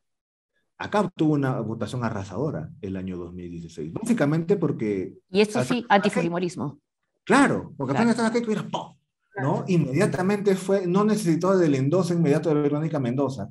acá 0.77 1.10
tuvo 1.15 1.34
una 1.34 1.60
votación 1.60 2.03
arrasadora 2.03 2.70
el 2.82 2.96
año 2.96 3.18
2016. 3.18 3.94
Básicamente 3.94 4.58
porque... 4.58 5.13
Y 5.30 5.42
esto 5.42 5.63
sí, 5.63 5.86
antifujimorismo. 5.89 6.80
Claro, 7.24 7.74
porque 7.77 7.94
apenas 7.94 8.12
estaba 8.12 8.30
aquí, 8.30 8.51
era 8.51 8.68
¡pum! 8.68 8.96
¿no? 9.42 9.63
Inmediatamente 9.68 10.56
fue, 10.56 10.86
no 10.86 11.03
necesitó 11.03 11.58
del 11.58 11.75
endoso 11.75 12.13
inmediato 12.13 12.50
de 12.50 12.62
Verónica 12.62 13.00
Mendoza. 13.00 13.50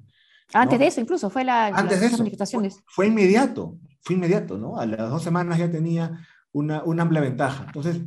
Antes 0.52 0.79
¿no? 0.79 0.83
de 0.83 0.88
eso, 0.88 1.00
incluso, 1.00 1.31
fue 1.31 1.45
la, 1.45 1.67
Antes 1.67 2.00
de 2.00 2.07
eso, 2.07 2.19
manifestaciones. 2.19 2.75
Fue, 2.75 2.83
fue, 2.87 3.07
inmediato, 3.07 3.79
fue 4.02 4.17
inmediato, 4.17 4.59
¿no? 4.59 4.79
A 4.79 4.87
las 4.87 5.11
dos 5.11 5.23
semanas 5.23 5.59
ya 5.59 5.71
tenía 5.71 6.26
una, 6.52 6.85
una 6.85 7.02
amplia 7.02 7.23
ventaja. 7.23 7.64
Entonces, 7.67 8.02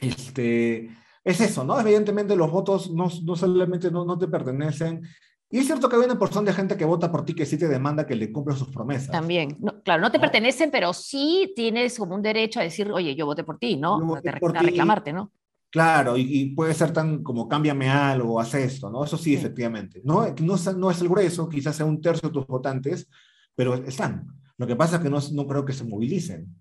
este, 0.00 0.90
es 1.28 1.40
eso, 1.42 1.62
¿no? 1.62 1.78
Evidentemente 1.78 2.34
los 2.34 2.50
votos 2.50 2.90
no, 2.90 3.08
no 3.22 3.36
solamente 3.36 3.90
no, 3.90 4.04
no, 4.04 4.16
te 4.18 4.28
pertenecen. 4.28 5.02
Y 5.50 5.58
es 5.58 5.66
cierto 5.66 5.88
que 5.88 5.96
hay 5.96 6.02
una 6.02 6.18
porción 6.18 6.44
de 6.44 6.54
gente 6.54 6.76
que 6.76 6.86
vota 6.86 7.12
por 7.12 7.24
ti 7.24 7.34
que 7.34 7.44
sí 7.44 7.58
te 7.58 7.68
demanda 7.68 8.06
que 8.06 8.16
le 8.16 8.32
cumpla 8.32 8.56
sus 8.56 8.68
promesas. 8.68 9.10
También, 9.10 9.56
no, 9.60 9.82
claro, 9.82 10.00
no 10.00 10.10
te 10.10 10.16
¿no? 10.16 10.22
pertenecen, 10.22 10.70
pero 10.70 10.94
sí 10.94 11.52
tienes 11.54 11.98
como 11.98 12.14
un 12.14 12.22
derecho 12.22 12.60
a 12.60 12.62
decir, 12.62 12.90
oye, 12.90 13.14
yo 13.14 13.26
voté 13.26 13.44
por 13.44 13.58
ti, 13.58 13.76
¿no? 13.76 14.00
Voté 14.00 14.30
a, 14.30 14.38
por 14.38 14.56
a 14.56 14.62
reclamarte, 14.62 15.12
¿no? 15.12 15.30
Claro, 15.70 16.16
y, 16.16 16.22
y, 16.22 16.54
puede 16.54 16.72
ser 16.72 16.94
tan 16.94 17.22
como 17.22 17.46
cámbiame 17.46 17.90
algo, 17.90 18.40
haz 18.40 18.54
esto, 18.54 18.90
¿no? 18.90 19.04
Eso 19.04 19.18
sí, 19.18 19.24
sí. 19.24 19.34
efectivamente. 19.34 20.00
No, 20.04 20.26
no, 20.40 20.56
no 20.76 20.90
es 20.90 21.00
el 21.02 21.08
grueso, 21.10 21.46
quizás 21.46 21.76
sea 21.76 21.84
un 21.84 22.00
tercio 22.00 22.30
de 22.30 22.32
tus 22.32 22.46
votantes, 22.46 23.06
pero 23.54 23.74
están. 23.74 24.26
Lo 24.56 24.66
que 24.66 24.76
pasa 24.76 24.96
es 24.96 25.02
que 25.02 25.10
no, 25.10 25.18
no 25.32 25.46
creo 25.46 25.66
que 25.66 25.74
se 25.74 25.84
movilicen. 25.84 26.54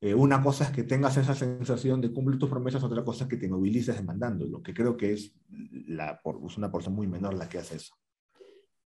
Eh, 0.00 0.14
una 0.14 0.42
cosa 0.42 0.64
es 0.64 0.70
que 0.70 0.82
tengas 0.82 1.16
esa 1.16 1.34
sensación 1.34 2.00
de 2.00 2.12
cumplir 2.12 2.38
tus 2.38 2.50
promesas, 2.50 2.84
otra 2.84 3.02
cosa 3.02 3.24
es 3.24 3.30
que 3.30 3.38
te 3.38 3.48
movilices 3.48 3.96
demandando, 3.96 4.46
lo 4.46 4.62
que 4.62 4.74
creo 4.74 4.96
que 4.96 5.14
es, 5.14 5.32
la, 5.86 6.20
por, 6.22 6.38
es 6.46 6.58
una 6.58 6.70
porción 6.70 6.94
muy 6.94 7.06
menor 7.06 7.34
la 7.34 7.48
que 7.48 7.58
hace 7.58 7.76
eso. 7.76 7.94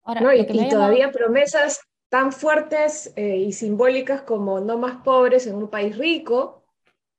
Ahora, 0.04 0.22
no, 0.22 0.34
y, 0.34 0.42
y 0.42 0.70
todavía 0.70 1.12
promesas 1.12 1.82
tan 2.10 2.32
fuertes 2.32 3.14
eh, 3.16 3.38
y 3.38 3.54
simbólicas 3.54 4.22
como 4.22 4.60
no 4.60 4.78
más 4.78 5.02
pobres 5.04 5.48
en 5.48 5.56
un 5.56 5.70
país 5.70 5.98
rico, 5.98 6.64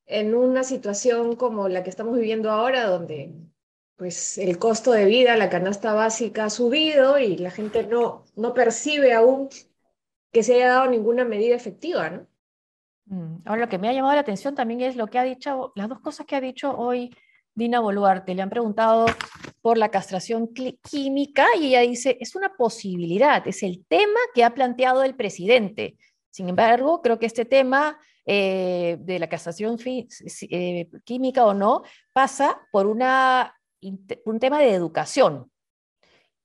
en 0.07 0.35
una 0.35 0.65
situación 0.65 1.37
como 1.37 1.69
la 1.69 1.83
que 1.83 1.91
estamos 1.91 2.17
viviendo 2.17 2.51
ahora, 2.51 2.87
donde 2.87 3.35
pues 3.97 4.39
el 4.39 4.59
costo 4.59 4.93
de 4.93 5.05
vida, 5.07 5.37
la 5.37 5.51
canasta 5.51 5.93
básica 5.93 6.45
ha 6.45 6.51
subido 6.51 7.19
y 7.19 7.37
la 7.37 7.51
gente 7.51 7.85
no, 7.85 8.25
no 8.37 8.55
percibe 8.55 9.13
aún 9.13 9.49
que 10.31 10.43
se 10.43 10.55
haya 10.55 10.69
dado 10.69 10.91
ninguna 10.91 11.25
medida 11.25 11.57
efectiva, 11.57 12.09
¿no? 12.09 12.27
Mm, 13.09 13.37
ahora, 13.47 13.63
lo 13.63 13.69
que 13.69 13.79
me 13.79 13.89
ha 13.89 13.93
llamado 13.93 14.15
la 14.15 14.21
atención 14.21 14.55
también 14.55 14.83
es 14.83 14.97
lo 14.97 15.07
que 15.07 15.19
ha 15.19 15.25
dicho, 15.25 15.73
las 15.75 15.89
dos 15.89 16.01
cosas 16.01 16.27
que 16.27 16.37
ha 16.37 16.41
dicho 16.41 16.77
hoy 16.77 17.11
Dina 17.55 17.81
Boluarte. 17.81 18.35
Le 18.35 18.43
han 18.43 18.51
preguntado 18.51 19.07
por 19.63 19.79
la 19.79 19.91
castración 19.91 20.51
química 20.83 21.47
y 21.59 21.69
ella 21.69 21.81
dice, 21.81 22.19
es 22.21 22.35
una 22.37 22.55
posibilidad, 22.57 23.47
es 23.49 23.63
el 23.63 23.85
tema 23.87 24.21
que 24.35 24.45
ha 24.45 24.55
planteado 24.55 25.03
el 25.03 25.15
presidente. 25.15 25.97
Sin 26.31 26.49
embargo, 26.49 27.01
creo 27.03 27.19
que 27.19 27.27
este 27.27 27.47
tema 27.47 27.99
eh, 28.27 28.99
de 29.01 29.19
la 29.19 29.29
castración 29.29 29.79
eh, 30.51 30.89
química 31.05 31.47
o 31.47 31.55
no 31.55 31.83
pasa 32.13 32.61
por 32.71 32.87
un 32.87 32.99
tema 34.39 34.61
de 34.61 34.75
educación. 34.75 35.51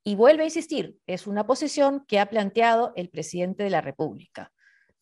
Y 0.05 0.15
vuelve 0.15 0.43
a 0.43 0.47
insistir, 0.47 0.97
es 1.07 1.27
una 1.27 1.45
posición 1.45 2.05
que 2.07 2.19
ha 2.19 2.25
planteado 2.29 2.93
el 2.95 3.09
presidente 3.09 3.63
de 3.63 3.69
la 3.69 3.81
República 3.81 4.51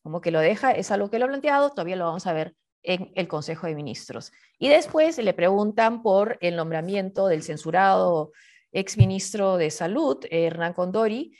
como 0.01 0.21
que 0.21 0.31
lo 0.31 0.39
deja, 0.39 0.71
es 0.71 0.91
algo 0.91 1.09
que 1.09 1.19
lo 1.19 1.25
ha 1.25 1.29
planteado, 1.29 1.69
todavía 1.69 1.95
lo 1.95 2.05
vamos 2.05 2.27
a 2.27 2.33
ver 2.33 2.55
en 2.83 3.11
el 3.15 3.27
Consejo 3.27 3.67
de 3.67 3.75
Ministros. 3.75 4.31
Y 4.57 4.69
después 4.69 5.17
le 5.17 5.33
preguntan 5.33 6.01
por 6.01 6.37
el 6.41 6.55
nombramiento 6.55 7.27
del 7.27 7.43
censurado 7.43 8.31
exministro 8.71 9.57
de 9.57 9.69
Salud, 9.69 10.25
Hernán 10.29 10.73
Condori, 10.73 11.37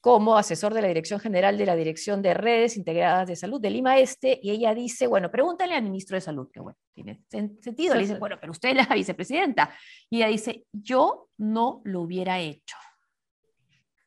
como 0.00 0.38
asesor 0.38 0.72
de 0.72 0.80
la 0.80 0.88
Dirección 0.88 1.20
General 1.20 1.58
de 1.58 1.66
la 1.66 1.76
Dirección 1.76 2.22
de 2.22 2.32
Redes 2.32 2.76
Integradas 2.76 3.28
de 3.28 3.36
Salud 3.36 3.60
de 3.60 3.70
Lima 3.70 3.98
Este, 3.98 4.40
y 4.42 4.50
ella 4.50 4.74
dice, 4.74 5.06
bueno, 5.06 5.30
pregúntale 5.30 5.74
al 5.74 5.82
ministro 5.82 6.16
de 6.16 6.22
Salud, 6.22 6.48
que 6.50 6.60
bueno, 6.60 6.78
tiene 6.94 7.22
sentido, 7.28 7.94
le 7.94 8.00
dice, 8.00 8.18
bueno, 8.18 8.38
pero 8.40 8.52
usted 8.52 8.70
es 8.70 8.76
la 8.76 8.94
vicepresidenta, 8.94 9.74
y 10.08 10.16
ella 10.16 10.28
dice, 10.28 10.64
yo 10.72 11.28
no 11.36 11.82
lo 11.84 12.00
hubiera 12.00 12.38
hecho, 12.38 12.76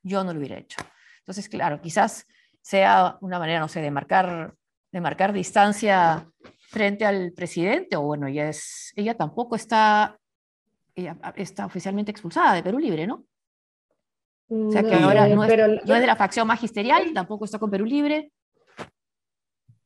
yo 0.01 0.23
no 0.23 0.33
lo 0.33 0.39
hubiera 0.39 0.57
hecho. 0.57 0.77
Entonces, 1.19 1.47
claro, 1.47 1.79
quizás 1.79 2.25
sea 2.63 3.17
una 3.19 3.37
manera, 3.39 3.59
no 3.59 3.67
sé, 3.67 3.81
de 3.81 3.91
marcar, 3.91 4.55
de 4.91 5.01
marcar 5.01 5.33
distancia 5.33 6.27
frente 6.69 7.05
al 7.05 7.33
presidente, 7.33 7.97
o 7.97 8.01
bueno, 8.01 8.27
ella, 8.27 8.49
es, 8.49 8.93
ella 8.95 9.15
tampoco 9.15 9.55
está, 9.55 10.17
ella 10.95 11.17
está 11.35 11.65
oficialmente 11.65 12.09
expulsada 12.09 12.53
de 12.53 12.63
Perú 12.63 12.79
Libre, 12.79 13.05
¿no? 13.05 13.25
O 14.49 14.71
sea 14.71 14.81
que 14.81 14.93
ahora 14.93 15.27
no 15.27 15.43
es, 15.43 15.49
de 15.49 16.07
la 16.07 16.15
facción 16.15 16.47
magisterial, 16.47 17.11
tampoco 17.13 17.45
está 17.45 17.59
con 17.59 17.69
Perú 17.69 17.85
Libre. 17.85 18.31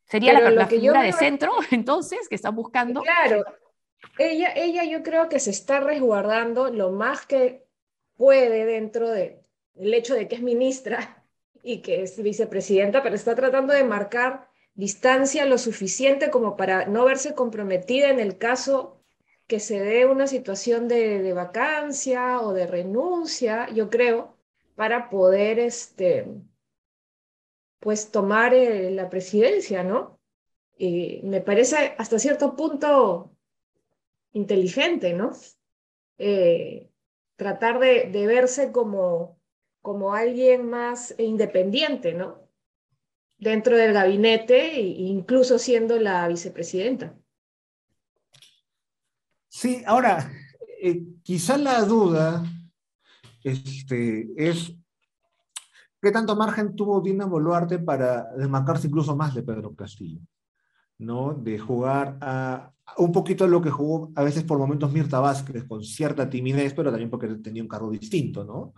Sería 0.03 0.33
la, 0.33 0.49
la 0.51 0.67
figura 0.67 1.01
de 1.01 1.13
centro, 1.13 1.51
entonces, 1.71 2.29
que 2.29 2.35
están 2.35 2.55
buscando. 2.55 3.01
Claro, 3.01 3.43
ella, 4.19 4.53
ella 4.55 4.83
yo 4.83 5.03
creo 5.03 5.29
que 5.29 5.39
se 5.39 5.49
está 5.49 5.79
resguardando 5.79 6.69
lo 6.69 6.91
más 6.91 7.25
que 7.25 7.65
puede 8.15 8.65
dentro 8.65 9.09
del 9.09 9.41
hecho 9.75 10.13
de 10.13 10.27
que 10.27 10.35
es 10.35 10.41
ministra 10.41 11.16
y 11.63 11.81
que 11.81 12.01
es 12.03 12.21
vicepresidenta, 12.21 13.03
pero 13.03 13.15
está 13.15 13.35
tratando 13.35 13.73
de 13.73 13.83
marcar 13.83 14.49
distancia 14.73 15.45
lo 15.45 15.57
suficiente 15.57 16.29
como 16.29 16.55
para 16.55 16.85
no 16.85 17.03
verse 17.05 17.33
comprometida 17.33 18.09
en 18.09 18.19
el 18.19 18.37
caso 18.37 19.03
que 19.47 19.59
se 19.59 19.79
dé 19.79 20.05
una 20.05 20.27
situación 20.27 20.87
de, 20.87 21.33
vacancia 21.33 22.41
o 22.41 22.53
de 22.53 22.67
renuncia, 22.67 23.69
yo 23.69 23.89
creo, 23.89 24.37
para 24.75 25.09
poder 25.09 25.57
este, 25.57 26.27
pues 27.79 28.11
tomar 28.11 28.53
eh, 28.53 28.91
la 28.91 29.09
presidencia, 29.09 29.83
¿no? 29.83 30.19
Y 30.77 31.21
me 31.23 31.41
parece 31.41 31.95
hasta 31.97 32.19
cierto 32.19 32.55
punto 32.55 33.35
inteligente, 34.33 35.13
¿no? 35.13 35.31
Eh, 36.17 36.89
tratar 37.35 37.79
de, 37.79 38.09
de 38.11 38.27
verse 38.27 38.71
como 38.71 39.36
como 39.87 40.13
alguien 40.13 40.69
más 40.69 41.15
independiente, 41.17 42.13
¿no? 42.13 42.49
Dentro 43.37 43.77
del 43.77 43.93
gabinete 43.93 44.75
e 44.75 44.81
incluso 44.81 45.57
siendo 45.57 45.97
la 45.97 46.27
vicepresidenta. 46.27 47.15
Sí, 49.47 49.83
ahora, 49.85 50.29
eh, 50.83 51.03
quizá 51.23 51.57
la 51.57 51.85
duda 51.85 52.43
este, 53.45 54.27
es 54.35 54.75
qué 56.01 56.11
tanto 56.11 56.35
margen 56.35 56.75
tuvo 56.75 56.99
Dina 56.99 57.25
Boluarte 57.25 57.79
para 57.79 58.29
desmarcarse 58.33 58.87
incluso 58.87 59.15
más 59.15 59.33
de 59.35 59.43
Pedro 59.43 59.73
Castillo, 59.73 60.19
¿no? 60.97 61.33
De 61.33 61.57
jugar 61.57 62.17
a, 62.19 62.73
un 62.97 63.13
poquito 63.13 63.47
lo 63.47 63.61
que 63.61 63.71
jugó 63.71 64.11
a 64.17 64.23
veces 64.23 64.43
por 64.43 64.59
momentos 64.59 64.91
Mirta 64.91 65.21
Vázquez, 65.21 65.63
con 65.63 65.81
cierta 65.81 66.29
timidez, 66.29 66.73
pero 66.73 66.91
también 66.91 67.09
porque 67.09 67.29
tenía 67.35 67.63
un 67.63 67.69
cargo 67.69 67.89
distinto, 67.89 68.43
¿no? 68.43 68.73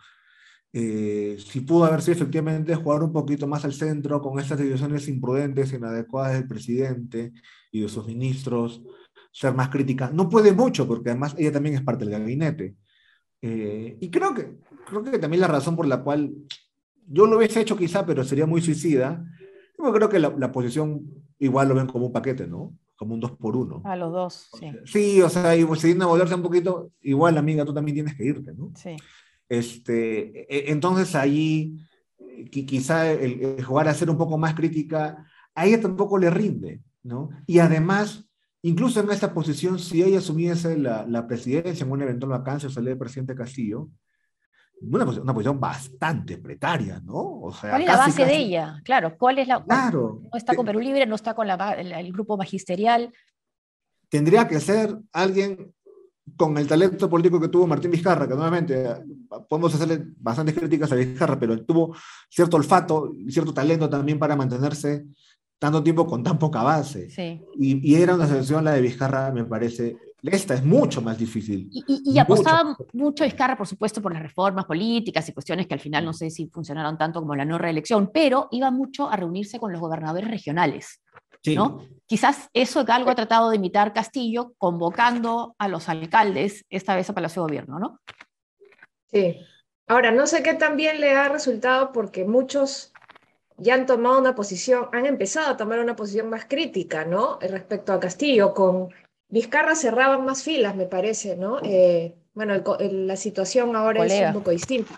Eh, 0.72 1.38
si 1.44 1.62
pudo 1.62 1.86
haber 1.86 2.02
sido 2.02 2.14
efectivamente 2.14 2.76
jugar 2.76 3.02
un 3.04 3.12
poquito 3.12 3.48
más 3.48 3.66
al 3.66 3.74
centro 3.74 4.22
con 4.22 4.40
estas 4.40 4.60
decisiones 4.60 5.08
imprudentes, 5.08 5.74
inadecuadas 5.74 6.34
del 6.34 6.48
presidente 6.48 7.34
y 7.72 7.82
de 7.82 7.90
sus 7.90 8.06
ministros, 8.06 8.84
ser 9.32 9.54
más 9.54 9.70
crítica. 9.70 10.12
No 10.14 10.30
puede 10.30 10.52
mucho, 10.52 10.88
porque 10.88 11.10
además 11.10 11.36
ella 11.38 11.52
también 11.52 11.76
es 11.76 11.82
parte 11.82 12.06
del 12.06 12.20
gabinete. 12.20 12.76
Eh, 13.42 13.98
y 14.00 14.10
creo 14.12 14.34
que, 14.34 14.58
creo 14.86 15.04
que 15.04 15.18
también 15.18 15.42
la 15.42 15.48
razón 15.48 15.76
por 15.76 15.88
la 15.88 16.04
cual 16.04 16.34
yo 17.08 17.26
lo 17.26 17.38
hubiese 17.38 17.62
hecho 17.62 17.78
quizá, 17.78 18.06
pero 18.06 18.24
sería 18.24 18.46
muy 18.46 18.62
suicida, 18.62 19.26
yo 19.78 19.92
creo 19.94 20.10
que 20.10 20.20
la, 20.20 20.34
la 20.38 20.52
posición 20.52 21.04
igual 21.40 21.70
lo 21.70 21.76
ven 21.76 21.88
como 21.88 22.08
un 22.08 22.12
paquete, 22.14 22.46
¿no? 22.46 22.78
Como 22.96 23.14
un 23.14 23.22
dos 23.22 23.32
por 23.32 23.56
uno. 23.56 23.82
A 23.86 23.96
los 23.96 24.12
dos, 24.12 24.50
sí. 24.60 24.72
Sí, 24.84 25.22
o 25.22 25.30
sea, 25.30 25.56
y 25.56 25.64
pues, 25.64 25.80
si 25.80 25.92
a 26.00 26.06
volverse 26.06 26.36
un 26.36 26.42
poquito, 26.42 26.92
igual 27.02 27.38
amiga, 27.38 27.64
tú 27.64 27.74
también 27.74 27.96
tienes 27.96 28.16
que 28.16 28.26
irte, 28.26 28.54
¿no? 28.54 28.72
Sí. 28.76 28.98
Este, 29.50 30.46
e, 30.48 30.72
entonces 30.72 31.16
ahí 31.16 31.78
quizá 32.52 33.12
el, 33.12 33.64
jugar 33.64 33.88
a 33.88 33.94
ser 33.94 34.10
un 34.10 34.18
poco 34.18 34.38
más 34.38 34.54
crítica, 34.54 35.26
a 35.56 35.66
ella 35.66 35.82
tampoco 35.82 36.18
le 36.18 36.30
rinde, 36.30 36.82
¿no? 37.04 37.30
Y 37.46 37.60
además, 37.60 38.30
incluso 38.62 39.02
en 39.02 39.10
esta 39.12 39.34
posición, 39.34 39.80
si 39.80 40.04
ella 40.04 40.20
asumiese 40.20 40.78
la, 40.78 41.06
la 41.06 41.28
presidencia 41.28 41.84
en 41.84 41.92
una 41.92 42.06
eventual 42.06 42.32
vacancia 42.32 42.70
o 42.70 42.72
salida 42.72 42.92
del 42.92 43.00
presidente 43.00 43.36
Castillo, 43.36 43.90
una, 44.82 45.04
una, 45.04 45.34
posición 45.34 45.60
bastante 45.60 46.38
precaria, 46.38 47.02
¿no? 47.04 47.42
O 47.42 47.54
sea, 47.54 47.72
¿Cuál 47.72 47.82
es 47.82 47.88
la 47.88 47.98
base 47.98 48.26
de 48.26 48.38
ella? 48.38 48.82
Claro, 48.86 49.18
¿cuál 49.18 49.40
es 49.40 49.48
la... 49.48 49.62
Claro. 49.62 50.22
No 50.32 50.38
está 50.38 50.56
con 50.56 50.66
Perú 50.66 50.80
Libre, 50.80 51.06
no 51.06 51.16
está 51.16 51.34
con 51.34 51.48
la, 51.48 51.74
el 51.74 52.14
grupo 52.14 52.38
magisterial. 52.38 53.12
Tendría 54.08 54.48
que 54.48 54.60
ser 54.60 54.98
alguien 55.12 55.74
con 56.36 56.58
el 56.58 56.68
talento 56.68 57.10
político 57.10 57.40
que 57.40 57.48
tuvo 57.48 57.68
Martín 57.68 57.92
Vizcarra, 57.92 58.28
que 58.28 58.34
nuevamente 58.34 58.86
podemos 59.48 59.74
hacerle 59.74 60.04
bastantes 60.18 60.56
críticas 60.56 60.92
a 60.92 60.96
Vizcarra, 60.96 61.40
pero 61.40 61.64
tuvo 61.64 61.96
cierto 62.30 62.58
olfato 62.58 63.14
y 63.18 63.32
cierto 63.32 63.54
talento 63.54 63.90
también 63.90 64.20
para 64.20 64.36
mantenerse 64.36 65.06
tanto 65.60 65.84
tiempo 65.84 66.08
con 66.08 66.24
tan 66.24 66.40
poca 66.40 66.64
base. 66.64 67.10
Sí. 67.10 67.42
Y, 67.60 67.96
era 67.96 68.16
una 68.16 68.28
selección 68.28 68.64
la 68.64 68.72
de 68.72 68.82
Vizcarra, 68.82 69.32
me 69.32 69.44
parece. 69.44 69.98
Esta 70.22 70.54
es 70.54 70.66
mucho 70.66 71.02
más 71.02 71.18
difícil. 71.18 71.70
Y, 71.72 72.18
apostaba 72.18 72.76
mucho 72.94 73.24
Vizcarra, 73.24 73.58
por 73.58 73.68
supuesto, 73.68 74.02
por 74.02 74.14
las 74.14 74.24
reformas 74.24 74.66
políticas 74.66 75.28
y 75.30 75.34
cuestiones 75.34 75.68
que 75.68 75.74
al 75.74 75.80
final 75.80 76.06
no 76.06 76.14
sé 76.14 76.30
si 76.30 76.48
funcionaron 76.48 76.98
tanto 76.98 77.20
como 77.20 77.36
la 77.36 77.46
no 77.46 77.58
reelección, 77.58 78.10
pero 78.14 78.48
iba 78.52 78.72
mucho 78.72 79.10
a 79.10 79.16
reunirse 79.16 79.60
con 79.60 79.72
los 79.72 79.82
gobernadores 79.82 80.30
regionales. 80.30 81.02
¿No? 81.46 81.86
Quizás 82.06 82.50
eso 82.54 82.86
que 82.86 82.92
algo 82.92 83.12
ha 83.12 83.16
tratado 83.16 83.50
de 83.50 83.58
imitar 83.58 83.94
Castillo, 83.94 84.54
convocando 84.58 85.56
a 85.58 85.68
los 85.68 85.90
alcaldes, 85.90 86.66
esta 86.70 86.96
vez 86.96 87.10
a 87.10 87.14
Palacio 87.14 87.44
de 87.44 87.48
Gobierno, 87.48 87.80
¿no? 87.80 88.00
Sí. 89.12 89.40
Ahora, 89.88 90.12
no 90.12 90.28
sé 90.28 90.44
qué 90.44 90.54
también 90.54 91.02
le 91.02 91.12
ha 91.12 91.30
resultado 91.30 91.92
porque 91.92 92.26
muchos 92.26 92.94
ya 93.58 93.76
han 93.76 93.86
tomado 93.86 94.20
una 94.20 94.36
posición, 94.36 94.88
han 94.92 95.06
empezado 95.06 95.50
a 95.50 95.58
tomar 95.58 95.80
una 95.80 95.96
posición 95.96 96.30
más 96.30 96.46
crítica, 96.46 97.06
¿no? 97.06 97.40
Respecto 97.42 97.94
a 97.94 98.00
Castillo, 98.00 98.54
con 98.54 98.90
Vizcarra 99.28 99.76
cerraban 99.76 100.26
más 100.26 100.44
filas, 100.44 100.76
me 100.76 100.86
parece, 100.86 101.36
¿no? 101.36 101.60
Eh, 101.64 102.16
bueno, 102.34 102.56
la 102.80 103.16
situación 103.16 103.76
ahora 103.76 104.06
es 104.06 104.28
un 104.28 104.34
poco 104.34 104.52
distinta. 104.52 104.98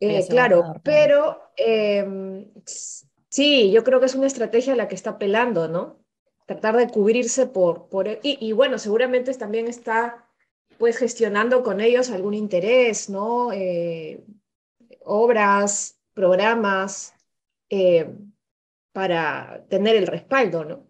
Eh, 0.00 0.24
claro, 0.28 0.74
pero 0.82 1.50
em, 1.56 2.46
Sí, 3.28 3.70
yo 3.70 3.84
creo 3.84 4.00
que 4.00 4.06
es 4.06 4.14
una 4.14 4.26
estrategia 4.26 4.72
a 4.72 4.76
la 4.76 4.88
que 4.88 4.94
está 4.94 5.10
apelando, 5.10 5.68
¿no? 5.68 6.02
Tratar 6.46 6.76
de 6.76 6.88
cubrirse 6.88 7.46
por... 7.46 7.88
por 7.88 8.08
e, 8.08 8.20
y, 8.22 8.52
bueno, 8.52 8.78
seguramente 8.78 9.32
también 9.34 9.66
está 9.66 10.24
pues 10.78 10.96
gestionando 10.96 11.62
con 11.62 11.80
ellos 11.80 12.10
algún 12.10 12.34
interés, 12.34 13.10
¿no? 13.10 13.52
Eh, 13.52 14.24
obras, 15.04 16.00
programas, 16.14 17.14
eh, 17.68 18.14
para 18.92 19.64
tener 19.68 19.96
el 19.96 20.06
respaldo, 20.06 20.64
¿no? 20.64 20.86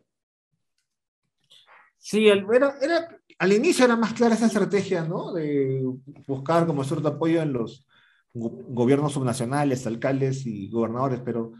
Sí, 1.99 2.29
al 2.31 3.53
inicio 3.53 3.85
era 3.85 3.97
más 3.97 4.13
clara 4.13 4.35
esa 4.35 4.47
estrategia, 4.47 5.05
¿no? 5.05 5.33
De 5.33 5.83
buscar 6.27 6.67
como 6.67 6.85
cierto 6.85 7.09
apoyo 7.09 7.43
en 7.43 7.53
los 7.53 7.87
gobiernos 8.33 9.13
subnacionales, 9.13 9.87
alcaldes 9.87 10.47
y 10.47 10.71
gobernadores, 10.71 11.21
pero 11.25 11.53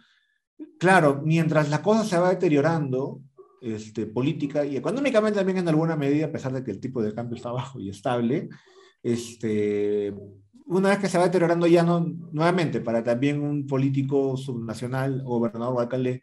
claro, 0.79 1.23
mientras 1.25 1.69
la 1.71 1.83
cosa 1.83 2.05
se 2.05 2.19
va 2.19 2.31
deteriorando, 2.31 3.21
este, 3.61 4.07
política 4.07 4.65
y 4.65 4.77
económicamente 4.77 5.39
también 5.39 5.59
en 5.59 5.69
alguna 5.69 5.97
medida, 5.97 6.27
a 6.27 6.33
pesar 6.33 6.53
de 6.53 6.63
que 6.63 6.71
el 6.71 6.81
tipo 6.81 7.03
de 7.03 7.15
cambio 7.15 7.37
está 7.37 7.51
bajo 7.51 7.81
y 7.81 7.91
estable, 7.91 8.49
este, 9.03 10.15
una 10.67 10.91
vez 10.91 10.99
que 10.99 11.09
se 11.09 11.19
va 11.19 11.25
deteriorando 11.25 11.67
ya 11.67 11.83
no, 11.83 12.01
nuevamente, 12.33 12.81
para 12.81 13.03
también 13.03 13.43
un 13.43 13.67
político 13.67 14.37
subnacional, 14.37 15.23
gobernador 15.23 15.77
o 15.77 15.81
alcalde, 15.81 16.23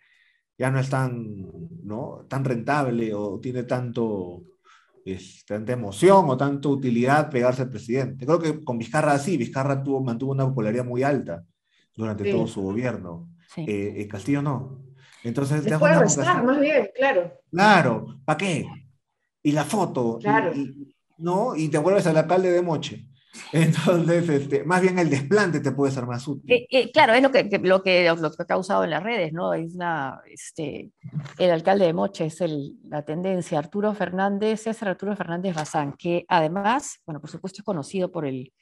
ya 0.58 0.72
no 0.72 0.80
es 0.80 0.89
tan, 0.89 1.48
¿no? 1.84 2.25
tan 2.30 2.46
rentable 2.46 3.13
o 3.13 3.39
tiene 3.39 3.63
tanto, 3.63 4.44
es, 5.06 5.44
tanta 5.46 5.74
emoción 5.74 6.30
o 6.30 6.38
tanta 6.38 6.70
utilidad 6.70 7.30
pegarse 7.30 7.63
al 7.63 7.70
presidente. 7.70 8.25
Creo 8.25 8.39
que 8.39 8.63
con 8.63 8.77
Vizcarra 8.77 9.18
sí, 9.20 9.38
Vizcarra 9.38 9.84
tuvo, 9.84 10.04
mantuvo 10.04 10.32
una 10.32 10.48
popularidad 10.48 10.86
muy 10.86 11.04
alta 11.04 11.44
durante 11.96 12.32
todo 12.32 12.48
su 12.48 12.62
gobierno. 12.62 13.30
Sí. 13.54 13.66
Eh, 13.68 14.08
Castillo 14.10 14.42
no. 14.42 14.86
Entonces, 15.24 15.64
Les 15.64 15.80
puede 15.80 16.00
restar, 16.00 16.44
más 16.44 16.60
bien, 16.60 16.90
claro. 16.96 17.34
Claro, 17.50 18.20
¿para 18.25 18.38
qué? 18.38 18.68
Y 19.42 19.52
la 19.52 19.64
foto, 19.64 20.20
claro. 20.22 20.52
¿no? 21.18 21.56
Y 21.56 21.70
te 21.70 21.80
vuelves 21.80 22.06
al 22.06 22.18
alcalde 22.18 22.52
de 22.52 22.62
Moche. 22.62 23.08
Entonces, 23.52 24.30
este, 24.30 24.64
más 24.64 24.82
bien 24.82 25.00
el 25.00 25.10
desplante 25.10 25.60
te 25.60 25.72
puede 25.72 25.92
ser 25.92 26.06
más 26.06 26.28
útil. 26.28 26.52
Eh, 26.52 26.68
eh, 26.70 26.92
claro, 26.92 27.14
es 27.14 27.22
lo 27.22 27.32
que, 27.32 27.44
lo, 27.44 27.82
que, 27.84 28.16
lo 28.16 28.32
que 28.32 28.44
ha 28.44 28.46
causado 28.46 28.84
en 28.84 28.92
las 28.92 29.04
redes, 29.04 29.34
¿no? 29.34 29.54
Es 29.54 29.75
una, 29.75 30.22
este, 30.30 30.92
el 31.38 31.52
alcalde 31.52 31.86
de 31.86 31.94
Moche 31.94 32.25
es 32.25 32.40
el, 32.42 32.75
la 32.84 33.04
tendencia, 33.04 33.60
Arturo 33.60 33.94
Fernández, 33.94 34.62
César 34.62 34.90
Arturo 34.90 35.16
Fernández 35.16 35.56
Bazán, 35.56 35.94
que 35.98 36.25
además, 36.28 37.00
bueno, 37.06 37.20
por 37.20 37.30
supuesto 37.30 37.62
es 37.62 37.66
conocido 37.66 38.12
por 38.12 38.25
el, 38.25 38.54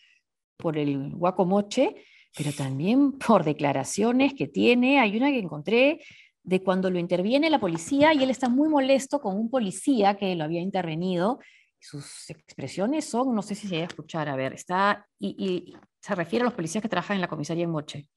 por 0.58 0.78
el 0.78 1.12
Guaco 1.16 1.46
Moche, 1.46 1.96
pero 2.36 2.52
también 2.52 3.14
por 3.14 3.44
declaraciones 3.44 4.34
que 4.34 4.48
tiene. 4.48 5.00
Hay 5.00 5.18
una 5.18 5.32
que 5.32 5.40
encontré 5.40 6.04
de 6.44 6.62
cuando 6.62 6.90
lo 6.90 7.00
interviene 7.00 7.50
la 7.50 7.60
policía 7.60 8.14
y 8.14 8.24
él 8.24 8.30
está 8.30 8.50
muy 8.50 8.70
molesto 8.70 9.20
con 9.20 9.38
un 9.38 9.50
policía 9.50 10.18
que 10.18 10.36
lo 10.36 10.44
había 10.44 10.62
intervenido 10.62 11.40
sus 11.84 12.30
expresiones 12.30 13.10
son, 13.10 13.36
no 13.36 13.42
sé 13.42 13.56
si 13.56 13.68
se 13.68 13.76
va 13.76 13.84
a 13.84 13.88
escuchar, 13.88 14.30
a 14.30 14.38
ver, 14.38 14.54
está, 14.54 15.06
y, 15.20 15.36
y, 15.38 15.78
se 16.02 16.16
refiere 16.16 16.44
a 16.44 16.46
los 16.46 16.54
policías 16.54 16.82
que 16.82 16.88
trabajan 16.88 17.16
en 17.16 17.22
la 17.22 17.28
comisaría 17.28 17.66
en 17.66 17.72
Moche. 17.72 18.08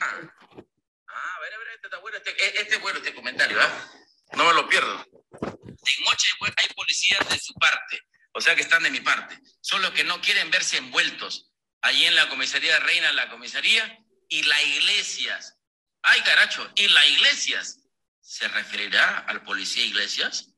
Ah, 0.00 0.06
a 0.06 1.40
ver, 1.40 1.54
a 1.54 1.58
ver, 1.58 1.68
este 1.74 1.86
está 1.88 1.98
bueno, 1.98 2.16
este, 2.18 2.30
e, 2.30 2.62
este 2.62 2.76
es 2.76 2.82
bueno 2.82 2.98
este 2.98 3.14
comentario, 3.14 3.58
¿ah? 3.60 3.90
No 4.36 4.46
me 4.46 4.54
lo 4.54 4.68
pierdo. 4.68 5.04
En 5.42 6.04
Moche 6.04 6.28
hay 6.56 6.68
policías 6.74 7.28
de 7.28 7.38
su 7.38 7.52
parte, 7.54 8.00
o 8.32 8.40
sea 8.40 8.54
que 8.54 8.62
están 8.62 8.84
de 8.84 8.90
mi 8.90 9.00
parte, 9.00 9.36
son 9.60 9.82
los 9.82 9.90
que 9.90 10.04
no 10.04 10.20
quieren 10.20 10.48
verse 10.50 10.76
envueltos. 10.76 11.52
Allí 11.82 12.04
en 12.04 12.14
la 12.14 12.28
comisaría 12.28 12.78
reina 12.80 13.12
la 13.12 13.28
comisaría 13.28 14.04
y 14.28 14.42
la 14.42 14.62
iglesias. 14.62 15.58
Ay, 16.02 16.20
caracho, 16.22 16.70
y 16.74 16.88
la 16.88 17.06
iglesias. 17.06 17.80
¿Se 18.20 18.48
referirá 18.48 19.18
al 19.20 19.44
policía 19.44 19.84
Iglesias? 19.84 20.52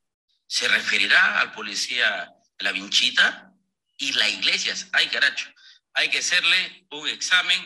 ¿Se 0.47 0.69
referirá 0.69 1.39
al 1.41 1.53
policía 1.53 2.33
la 2.61 2.73
vinchita 2.73 3.53
y 3.99 4.13
la 4.13 4.29
Iglesias. 4.29 4.89
Ay, 4.93 5.09
caracho, 5.09 5.49
hay 5.95 6.09
que 6.09 6.19
hacerle 6.19 6.87
un 6.91 7.09
examen 7.09 7.59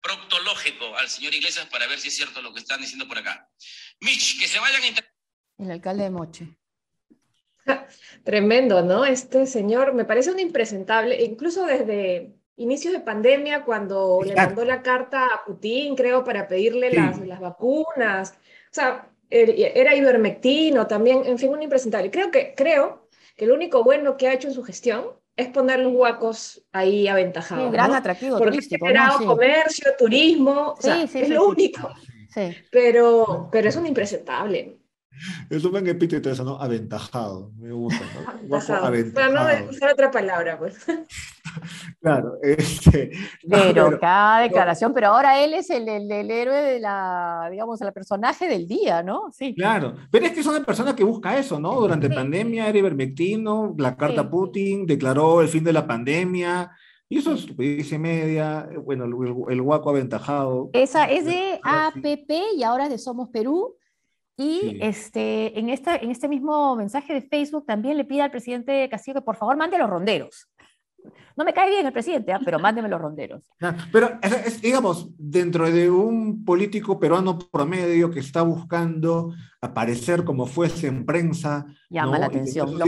proctológico 0.00 0.96
al 0.96 1.08
señor 1.08 1.34
Iglesias 1.34 1.66
para 1.66 1.86
ver 1.86 1.98
si 1.98 2.08
es 2.08 2.16
cierto 2.16 2.42
lo 2.42 2.52
que 2.52 2.60
están 2.60 2.80
diciendo 2.80 3.06
por 3.06 3.18
acá. 3.18 3.48
Mitch, 4.00 4.38
que 4.40 4.48
se 4.48 4.58
vayan 4.58 4.82
a... 4.82 5.62
El 5.62 5.70
alcalde 5.70 6.04
de 6.04 6.10
Moche. 6.10 6.48
Tremendo, 8.24 8.82
¿no? 8.82 9.04
Este 9.04 9.46
señor 9.46 9.94
me 9.94 10.04
parece 10.04 10.32
un 10.32 10.40
impresentable, 10.40 11.22
incluso 11.22 11.66
desde 11.66 12.34
inicios 12.62 12.92
de 12.92 13.00
pandemia, 13.00 13.64
cuando 13.64 14.20
le 14.24 14.34
mandó 14.34 14.64
la 14.64 14.82
carta 14.82 15.26
a 15.26 15.44
Putin, 15.44 15.94
creo, 15.96 16.24
para 16.24 16.48
pedirle 16.48 16.92
las, 16.92 17.20
las 17.26 17.40
vacunas. 17.40 18.30
O 18.30 18.74
sea, 18.74 19.08
er, 19.28 19.50
era 19.74 19.94
ivermectino 19.94 20.86
también, 20.86 21.22
en 21.26 21.38
fin, 21.38 21.50
un 21.50 21.62
impresentable. 21.62 22.10
Creo 22.10 22.30
que, 22.30 22.54
creo 22.56 23.08
que 23.36 23.46
lo 23.46 23.54
único 23.54 23.82
bueno 23.82 24.16
que 24.16 24.28
ha 24.28 24.34
hecho 24.34 24.48
en 24.48 24.54
su 24.54 24.62
gestión 24.62 25.06
es 25.36 25.48
poner 25.48 25.80
los 25.80 25.92
huacos 25.94 26.62
ahí 26.72 27.08
aventajados. 27.08 27.66
Un 27.66 27.72
gran 27.72 27.92
atractivo 27.94 28.38
Porque 28.38 28.52
turístico. 28.52 28.84
Ha 28.84 28.88
generado 28.88 29.26
comercio, 29.26 29.92
turismo, 29.98 30.74
o 30.78 30.80
sea, 30.80 31.02
es 31.02 31.28
lo 31.28 31.48
único. 31.48 31.90
Pero, 32.70 33.48
pero 33.50 33.68
es 33.68 33.76
un 33.76 33.86
impresentable. 33.86 34.78
Es 35.50 35.64
un 35.64 35.72
buen 35.72 35.86
epíteto 35.86 36.30
eso, 36.30 36.44
¿no? 36.44 36.60
Aventajado. 36.60 37.52
Me 37.58 37.72
gusta, 37.72 38.00
¿no? 38.48 38.56
Aventajado. 38.86 39.12
Para 39.14 39.60
no 39.60 39.70
usar 39.70 39.92
otra 39.92 40.10
palabra, 40.10 40.58
pues. 40.58 40.76
claro, 42.02 42.34
este. 42.42 43.12
pero, 43.48 43.98
cada 43.98 44.40
declaración, 44.40 44.92
pero 44.92 45.08
ahora 45.08 45.42
él 45.42 45.54
es 45.54 45.70
el, 45.70 45.88
el, 45.88 46.10
el, 46.10 46.30
héroe 46.30 46.60
de 46.62 46.80
la, 46.80 47.48
digamos, 47.50 47.80
el 47.80 47.92
personaje 47.92 48.48
del 48.48 48.66
día, 48.66 49.02
¿no? 49.02 49.30
Sí. 49.32 49.54
Claro, 49.54 49.94
pero 50.10 50.26
es 50.26 50.32
que 50.32 50.40
es 50.40 50.46
una 50.46 50.64
persona 50.64 50.94
que 50.94 51.04
busca 51.04 51.38
eso, 51.38 51.58
¿no? 51.58 51.80
Durante 51.80 52.08
sí. 52.08 52.14
pandemia 52.14 52.68
era 52.68 52.78
ivermectino, 52.78 53.74
la 53.78 53.96
carta 53.96 54.22
sí. 54.22 54.28
Putin, 54.28 54.86
declaró 54.86 55.40
el 55.40 55.48
fin 55.48 55.64
de 55.64 55.72
la 55.72 55.86
pandemia. 55.86 56.70
Y 57.08 57.18
eso 57.18 57.34
es 57.34 57.40
estupidez 57.40 57.92
y 57.92 57.98
media, 57.98 58.68
bueno, 58.84 59.04
el, 59.04 59.12
el, 59.12 59.52
el 59.52 59.62
guaco 59.62 59.90
aventajado. 59.90 60.70
Esa 60.72 61.04
es 61.10 61.26
de 61.26 61.60
APP 61.62 62.30
y 62.56 62.62
ahora 62.62 62.84
es 62.84 62.90
de 62.90 62.98
Somos 62.98 63.28
Perú. 63.28 63.76
Y 64.36 64.60
sí. 64.60 64.78
este, 64.80 65.58
en, 65.58 65.68
esta, 65.68 65.96
en 65.96 66.10
este 66.10 66.26
mismo 66.26 66.74
mensaje 66.74 67.12
de 67.12 67.22
Facebook 67.22 67.66
también 67.66 67.96
le 67.96 68.04
pide 68.04 68.22
al 68.22 68.30
presidente 68.30 68.88
Castillo 68.88 69.16
que 69.16 69.24
por 69.24 69.36
favor 69.36 69.56
mande 69.56 69.76
a 69.76 69.80
los 69.80 69.90
ronderos. 69.90 70.48
No 71.36 71.44
me 71.44 71.52
cae 71.52 71.70
bien 71.70 71.86
el 71.86 71.92
presidente, 71.92 72.32
¿eh? 72.32 72.38
pero 72.44 72.58
mándeme 72.58 72.88
los 72.88 73.00
ronderos. 73.00 73.42
Pero, 73.92 74.18
es, 74.22 74.32
es, 74.32 74.62
digamos, 74.62 75.10
dentro 75.18 75.70
de 75.70 75.90
un 75.90 76.44
político 76.44 76.98
peruano 76.98 77.38
promedio 77.38 78.10
que 78.10 78.20
está 78.20 78.42
buscando 78.42 79.34
aparecer 79.60 80.24
como 80.24 80.46
fuese 80.46 80.88
en 80.88 81.04
prensa. 81.06 81.66
Llama 81.90 82.12
¿no? 82.12 82.18
la 82.18 82.26
atención. 82.26 82.78
Lo 82.78 82.86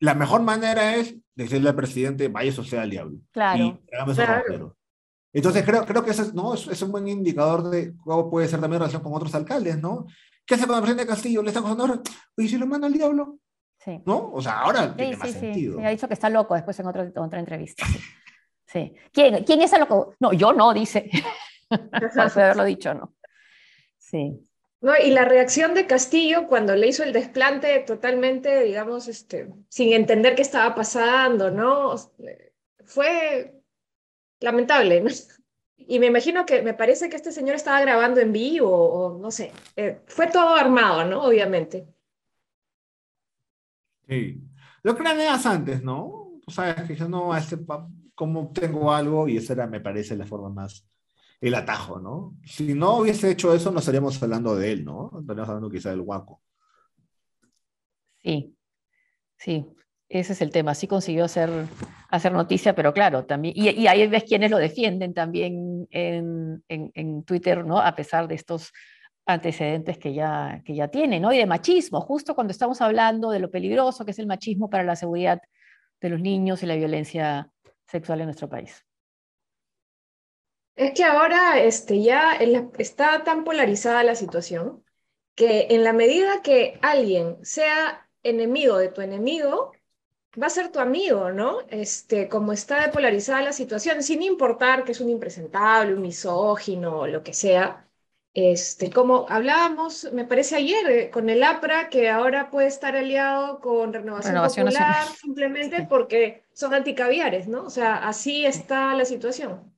la 0.00 0.14
mejor 0.14 0.42
manera 0.42 0.96
es 0.96 1.16
decirle 1.34 1.70
al 1.70 1.76
presidente, 1.76 2.28
vaya 2.28 2.50
eso 2.50 2.62
sea 2.64 2.84
el 2.84 2.90
diablo. 2.90 3.18
Claro. 3.32 3.64
Y 3.64 3.78
claro. 3.86 4.76
Entonces 5.32 5.64
creo, 5.64 5.84
creo 5.84 6.04
que 6.04 6.10
ese 6.10 6.22
es, 6.22 6.34
¿no? 6.34 6.54
es, 6.54 6.66
es 6.68 6.82
un 6.82 6.92
buen 6.92 7.08
indicador 7.08 7.68
de 7.70 7.96
cómo 7.96 8.30
puede 8.30 8.46
ser 8.46 8.60
también 8.60 8.80
relación 8.80 9.02
con 9.02 9.14
otros 9.14 9.34
alcaldes, 9.34 9.80
¿no? 9.80 10.06
¿Qué 10.46 10.54
hace 10.54 10.66
con 10.66 10.76
el 10.76 10.82
presidente 10.82 11.08
Castillo? 11.08 11.42
¿Le 11.42 11.48
está 11.48 11.60
ahora? 11.60 12.00
Oye, 12.36 12.48
si 12.48 12.58
lo 12.58 12.66
manda 12.66 12.86
al 12.86 12.92
diablo. 12.92 13.38
Sí. 13.84 14.00
¿No? 14.06 14.32
O 14.32 14.40
sea, 14.40 14.60
ahora 14.60 14.84
sí, 14.84 14.92
tiene 14.96 15.12
sí, 15.12 15.18
más 15.18 15.28
sí. 15.28 15.38
sentido. 15.38 15.78
Sí, 15.78 15.84
ha 15.84 15.90
dicho 15.90 16.08
que 16.08 16.14
está 16.14 16.30
loco 16.30 16.54
después 16.54 16.78
en 16.80 16.86
otra, 16.86 17.12
otra 17.16 17.38
entrevista. 17.38 17.84
Sí. 18.66 18.94
¿Quién, 19.12 19.44
¿Quién 19.44 19.60
es 19.60 19.72
el 19.72 19.80
loco? 19.80 20.14
No, 20.18 20.32
yo 20.32 20.52
no, 20.52 20.72
dice. 20.72 21.10
Puede 21.68 22.42
haberlo 22.42 22.64
dicho, 22.64 22.94
¿no? 22.94 23.14
Sí. 23.98 24.40
No, 24.80 24.96
y 24.96 25.10
la 25.10 25.24
reacción 25.24 25.74
de 25.74 25.86
Castillo 25.86 26.46
cuando 26.46 26.74
le 26.74 26.88
hizo 26.88 27.04
el 27.04 27.12
desplante 27.12 27.78
totalmente, 27.80 28.62
digamos, 28.64 29.08
este, 29.08 29.48
sin 29.68 29.92
entender 29.92 30.34
qué 30.34 30.42
estaba 30.42 30.74
pasando, 30.74 31.50
¿no? 31.50 31.94
Fue 32.84 33.54
lamentable, 34.40 35.00
¿no? 35.00 35.10
Y 35.76 35.98
me 35.98 36.06
imagino 36.06 36.44
que 36.46 36.62
me 36.62 36.74
parece 36.74 37.08
que 37.08 37.16
este 37.16 37.32
señor 37.32 37.56
estaba 37.56 37.80
grabando 37.80 38.20
en 38.20 38.32
vivo 38.32 38.70
o 38.70 39.18
no 39.18 39.30
sé. 39.30 39.52
Eh, 39.76 40.00
fue 40.06 40.26
todo 40.26 40.54
armado, 40.54 41.04
¿no? 41.04 41.22
Obviamente. 41.24 41.86
Sí. 44.08 44.42
Lo 44.82 44.94
planeas 44.94 45.46
antes, 45.46 45.82
¿no? 45.82 46.32
Tú 46.44 46.50
sabes 46.50 46.82
que 46.86 46.94
yo 46.94 47.08
no, 47.08 47.34
este, 47.36 47.58
como 48.14 48.52
tengo 48.52 48.92
algo 48.92 49.28
y 49.28 49.38
esa 49.38 49.54
era, 49.54 49.66
me 49.66 49.80
parece, 49.80 50.16
la 50.16 50.26
forma 50.26 50.50
más, 50.50 50.86
el 51.40 51.54
atajo, 51.54 51.98
¿no? 51.98 52.36
Si 52.44 52.74
no 52.74 52.98
hubiese 52.98 53.30
hecho 53.30 53.54
eso, 53.54 53.70
no 53.70 53.78
estaríamos 53.78 54.22
hablando 54.22 54.54
de 54.56 54.72
él, 54.72 54.84
¿no? 54.84 55.10
Estaríamos 55.20 55.48
hablando 55.48 55.70
quizá 55.70 55.90
del 55.90 56.02
guaco. 56.02 56.42
Sí, 58.22 58.54
sí, 59.38 59.66
ese 60.08 60.32
es 60.34 60.42
el 60.42 60.50
tema. 60.50 60.74
Sí 60.74 60.86
consiguió 60.86 61.24
hacer, 61.24 61.50
hacer 62.10 62.32
noticia, 62.32 62.74
pero 62.74 62.92
claro, 62.92 63.24
también, 63.24 63.54
y, 63.56 63.70
y 63.70 63.86
ahí 63.86 64.06
ves 64.06 64.24
quienes 64.24 64.50
lo 64.50 64.58
defienden 64.58 65.14
también 65.14 65.86
en, 65.90 66.62
en 66.68 67.24
Twitter, 67.24 67.64
¿no? 67.64 67.80
A 67.80 67.94
pesar 67.94 68.28
de 68.28 68.34
estos 68.34 68.72
antecedentes 69.26 69.98
que 69.98 70.12
ya, 70.12 70.62
que 70.64 70.74
ya 70.74 70.88
tiene, 70.88 71.20
¿no? 71.20 71.32
Y 71.32 71.38
de 71.38 71.46
machismo, 71.46 72.00
justo 72.00 72.34
cuando 72.34 72.50
estamos 72.50 72.80
hablando 72.80 73.30
de 73.30 73.38
lo 73.38 73.50
peligroso 73.50 74.04
que 74.04 74.10
es 74.10 74.18
el 74.18 74.26
machismo 74.26 74.68
para 74.68 74.84
la 74.84 74.96
seguridad 74.96 75.40
de 76.00 76.08
los 76.10 76.20
niños 76.20 76.62
y 76.62 76.66
la 76.66 76.76
violencia 76.76 77.50
sexual 77.86 78.20
en 78.20 78.26
nuestro 78.26 78.48
país. 78.48 78.84
Es 80.76 80.92
que 80.92 81.04
ahora 81.04 81.60
este, 81.60 82.02
ya 82.02 82.34
está 82.78 83.22
tan 83.22 83.44
polarizada 83.44 84.02
la 84.02 84.16
situación 84.16 84.84
que 85.34 85.68
en 85.70 85.84
la 85.84 85.92
medida 85.92 86.42
que 86.42 86.78
alguien 86.82 87.38
sea 87.44 88.08
enemigo 88.22 88.78
de 88.78 88.88
tu 88.88 89.00
enemigo, 89.00 89.72
va 90.40 90.46
a 90.48 90.50
ser 90.50 90.70
tu 90.72 90.80
amigo, 90.80 91.30
¿no? 91.30 91.60
Este, 91.68 92.28
como 92.28 92.52
está 92.52 92.90
polarizada 92.90 93.42
la 93.42 93.52
situación, 93.52 94.02
sin 94.02 94.22
importar 94.22 94.84
que 94.84 94.92
es 94.92 95.00
un 95.00 95.10
impresentable, 95.10 95.94
un 95.94 96.02
misógino, 96.02 97.06
lo 97.06 97.22
que 97.22 97.34
sea, 97.34 97.88
este, 98.34 98.90
como 98.90 99.26
hablábamos, 99.28 100.08
me 100.12 100.24
parece 100.24 100.56
ayer, 100.56 100.90
eh, 100.90 101.10
con 101.10 101.30
el 101.30 101.42
APRA, 101.42 101.88
que 101.88 102.10
ahora 102.10 102.50
puede 102.50 102.66
estar 102.66 102.96
aliado 102.96 103.60
con 103.60 103.92
Renovación, 103.92 104.32
Renovación 104.34 104.66
Popular, 104.66 104.88
Nacional. 104.88 105.16
simplemente 105.16 105.76
Sí. 105.78 105.86
porque 105.88 106.44
son 106.52 106.74
anticaviares, 106.74 107.46
¿no? 107.46 107.62
O 107.62 107.70
sea, 107.70 108.06
así 108.08 108.44
está 108.44 108.92
la 108.94 109.04
situación. 109.04 109.72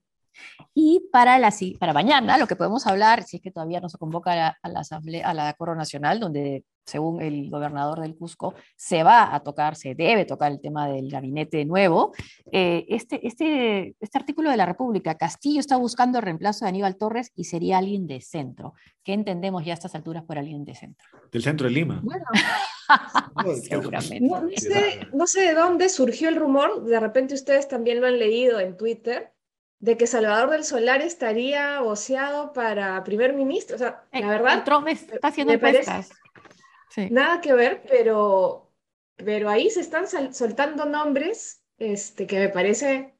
Y 0.74 1.08
para, 1.12 1.38
la, 1.38 1.52
para 1.78 1.92
mañana, 1.92 2.38
lo 2.38 2.46
que 2.46 2.56
podemos 2.56 2.86
hablar, 2.86 3.22
si 3.24 3.36
es 3.36 3.42
que 3.42 3.50
todavía 3.50 3.80
no 3.80 3.88
se 3.88 3.98
convoca 3.98 4.32
a 4.32 4.36
la, 4.36 4.58
a 4.62 4.68
la 4.68 4.80
asamblea, 4.80 5.28
a 5.28 5.34
la 5.34 5.52
Coro 5.54 5.74
Nacional, 5.74 6.18
donde 6.20 6.64
según 6.86 7.20
el 7.20 7.50
gobernador 7.50 8.00
del 8.00 8.16
Cusco, 8.16 8.54
se 8.76 9.02
va 9.02 9.34
a 9.34 9.40
tocar, 9.40 9.74
se 9.74 9.94
debe 9.94 10.24
tocar 10.24 10.52
el 10.52 10.60
tema 10.60 10.88
del 10.88 11.10
gabinete 11.10 11.64
nuevo. 11.64 12.12
Eh, 12.52 12.86
este, 12.88 13.26
este, 13.26 13.96
este 13.98 14.18
artículo 14.18 14.50
de 14.50 14.56
la 14.56 14.66
República, 14.66 15.16
Castillo 15.16 15.58
está 15.60 15.76
buscando 15.76 16.18
el 16.18 16.24
reemplazo 16.24 16.64
de 16.64 16.68
Aníbal 16.68 16.96
Torres 16.96 17.32
y 17.34 17.44
sería 17.44 17.78
alguien 17.78 18.06
de 18.06 18.20
centro. 18.20 18.74
¿Qué 19.02 19.12
entendemos 19.12 19.64
ya 19.64 19.72
a 19.72 19.74
estas 19.74 19.94
alturas 19.96 20.22
por 20.22 20.38
alguien 20.38 20.64
de 20.64 20.74
centro? 20.76 21.08
Del 21.32 21.42
centro 21.42 21.66
de 21.66 21.74
Lima. 21.74 22.02
Bueno, 23.34 23.56
seguramente. 23.60 24.20
no, 24.20 24.42
no 24.42 24.48
sé, 24.56 25.08
no 25.12 25.26
sé 25.26 25.40
de 25.40 25.54
dónde 25.54 25.88
surgió 25.88 26.28
el 26.28 26.36
rumor, 26.36 26.84
de 26.84 27.00
repente 27.00 27.34
ustedes 27.34 27.66
también 27.66 28.00
lo 28.00 28.06
han 28.06 28.20
leído 28.20 28.60
en 28.60 28.76
Twitter, 28.76 29.32
de 29.80 29.96
que 29.96 30.06
Salvador 30.06 30.50
del 30.50 30.62
Solar 30.62 31.02
estaría 31.02 31.80
voceado 31.80 32.52
para 32.52 33.02
primer 33.02 33.34
ministro. 33.34 33.74
O 33.74 33.78
sea, 33.80 34.04
Eh, 34.12 34.20
la 34.20 34.28
verdad, 34.28 34.62
Trump 34.64 34.86
está 34.86 35.18
haciendo 35.26 35.52
me 35.52 35.58
parece- 35.58 35.90
encuestas. 35.90 36.16
Sí. 36.96 37.08
nada 37.10 37.40
que 37.40 37.52
ver, 37.52 37.82
pero, 37.88 38.72
pero 39.16 39.48
ahí 39.50 39.70
se 39.70 39.80
están 39.80 40.08
sal- 40.08 40.34
soltando 40.34 40.84
nombres 40.86 41.62
este, 41.78 42.26
que 42.26 42.38
me 42.40 42.48
parece 42.48 43.14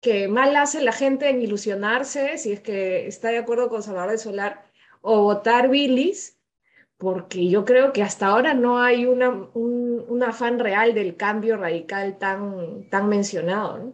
que 0.00 0.26
mal 0.28 0.56
hace 0.56 0.82
la 0.82 0.92
gente 0.92 1.28
en 1.28 1.40
ilusionarse 1.42 2.36
si 2.38 2.52
es 2.52 2.60
que 2.60 3.06
está 3.06 3.28
de 3.28 3.38
acuerdo 3.38 3.68
con 3.68 3.82
Salvador 3.82 4.10
del 4.10 4.18
Solar 4.18 4.64
o 5.02 5.22
votar 5.22 5.68
Billis, 5.68 6.38
porque 6.96 7.48
yo 7.48 7.64
creo 7.66 7.92
que 7.92 8.02
hasta 8.02 8.28
ahora 8.28 8.54
no 8.54 8.80
hay 8.80 9.04
una, 9.06 9.28
un, 9.30 10.04
un 10.08 10.22
afán 10.22 10.58
real 10.58 10.94
del 10.94 11.16
cambio 11.16 11.56
radical 11.58 12.16
tan, 12.18 12.88
tan 12.88 13.08
mencionado. 13.08 13.78
¿no? 13.78 13.92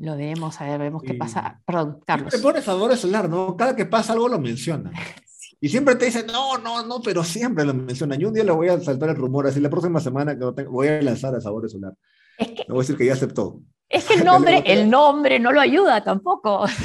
Lo 0.00 0.16
vemos, 0.16 0.60
a 0.60 0.66
ver, 0.66 0.78
vemos 0.78 1.02
qué 1.02 1.12
Sí. 1.12 1.18
pasa. 1.18 1.60
Perdón, 1.66 2.00
Carlos. 2.06 2.32
Te 2.32 2.38
pone 2.38 2.60
favor 2.62 2.90
de 2.90 2.96
solar, 2.96 3.28
¿no? 3.28 3.56
Cada 3.56 3.74
que 3.74 3.86
pasa 3.86 4.12
algo 4.12 4.28
lo 4.28 4.38
menciona. 4.38 4.92
Y 5.60 5.68
siempre 5.68 5.96
te 5.96 6.06
dicen, 6.06 6.26
no, 6.26 6.58
no, 6.58 6.86
no, 6.86 7.00
pero 7.02 7.24
siempre 7.24 7.64
lo 7.64 7.74
mencionan. 7.74 8.18
Yo 8.18 8.28
un 8.28 8.34
día 8.34 8.44
le 8.44 8.52
voy 8.52 8.68
a 8.68 8.80
saltar 8.80 9.10
el 9.10 9.16
rumor, 9.16 9.46
así 9.46 9.60
la 9.60 9.70
próxima 9.70 10.00
semana 10.00 10.38
que 10.38 10.64
voy 10.64 10.88
a 10.88 11.02
lanzar 11.02 11.34
a 11.34 11.40
sabor 11.40 11.64
de 11.64 11.68
solar. 11.68 11.94
Es 12.38 12.48
que, 12.48 12.64
Le 12.66 12.66
voy 12.68 12.78
a 12.78 12.82
decir 12.82 12.96
que 12.96 13.06
ya 13.06 13.14
aceptó. 13.14 13.60
es 13.88 14.04
que 14.04 14.14
el 14.18 14.24
nombre, 14.24 14.62
el 14.66 14.88
nombre 14.88 15.40
no 15.40 15.52
lo 15.52 15.60
ayuda 15.60 16.02
tampoco. 16.02 16.64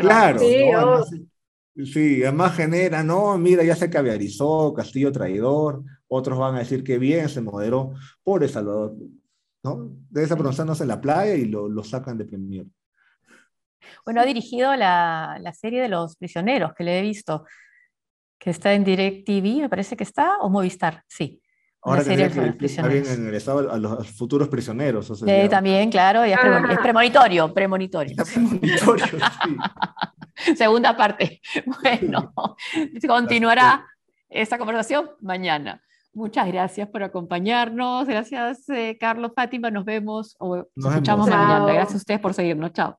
Claro. 0.00 0.40
Sí, 0.40 0.68
¿no? 0.68 0.78
Además, 0.78 1.10
sí, 1.76 2.24
además 2.24 2.56
genera, 2.56 3.04
no, 3.04 3.38
mira, 3.38 3.62
ya 3.62 3.76
se 3.76 3.88
caviarizó, 3.88 4.74
Castillo 4.74 5.12
traidor. 5.12 5.84
Otros 6.08 6.36
van 6.40 6.56
a 6.56 6.58
decir 6.58 6.82
que 6.82 6.98
bien, 6.98 7.28
se 7.28 7.40
moderó. 7.40 7.92
Pobre 8.24 8.48
Salvador. 8.48 8.96
¿no? 9.62 9.90
Debe 10.10 10.24
estar 10.24 10.38
bronzándose 10.38 10.82
en 10.82 10.88
la 10.88 11.00
playa 11.00 11.34
y 11.34 11.44
lo, 11.44 11.68
lo 11.68 11.84
sacan 11.84 12.18
de 12.18 12.24
premier. 12.24 12.66
Bueno, 14.04 14.20
ha 14.20 14.24
dirigido 14.24 14.74
la, 14.74 15.38
la 15.40 15.52
serie 15.52 15.82
de 15.82 15.88
los 15.88 16.16
prisioneros 16.16 16.72
que 16.74 16.84
le 16.84 16.98
he 16.98 17.02
visto, 17.02 17.44
que 18.40 18.50
está 18.50 18.72
en 18.72 18.82
DirecTV, 18.84 19.60
me 19.60 19.68
parece 19.68 19.96
que 19.96 20.02
está, 20.04 20.38
o 20.40 20.48
Movistar, 20.50 21.04
sí. 21.06 21.40
Ahora 21.82 22.02
serie 22.02 22.16
que 22.16 22.22
los 22.24 22.30
estar 22.36 22.44
bien 22.44 22.58
prisioneros. 22.58 23.18
ingresado 23.18 23.58
a 23.58 23.62
los, 23.78 23.92
a 23.92 23.94
los 23.96 24.10
futuros 24.10 24.48
prisioneros. 24.48 25.10
o 25.10 25.14
sea, 25.14 25.32
Eh, 25.34 25.42
ya- 25.44 25.48
también, 25.48 25.90
claro, 25.90 26.26
ya 26.26 26.34
es, 26.34 26.40
premon- 26.40 26.66
Ah. 26.68 26.72
es 26.72 26.78
premonitorio, 26.78 27.54
premonitorio. 27.54 28.10
Está 28.18 28.24
premonitorio, 28.34 29.06
sí. 29.06 29.16
Segunda 30.56 30.96
parte. 30.96 31.40
Bueno, 31.82 32.32
continuará 33.06 33.86
esta 34.28 34.58
conversación 34.58 35.10
mañana. 35.20 35.80
Muchas 36.12 36.46
gracias 36.48 36.88
por 36.88 37.02
acompañarnos. 37.02 38.06
Gracias, 38.08 38.68
eh, 38.68 38.96
Carlos, 38.98 39.32
Fátima. 39.34 39.70
Nos 39.70 39.84
vemos 39.84 40.34
o 40.38 40.56
nos 40.56 40.66
Nos 40.76 40.92
escuchamos 40.92 41.26
vemos. 41.26 41.40
mañana. 41.40 41.58
Chao. 41.66 41.74
Gracias 41.74 41.94
a 41.94 41.96
ustedes 41.98 42.20
por 42.20 42.34
seguirnos. 42.34 42.72
Chao. 42.72 42.96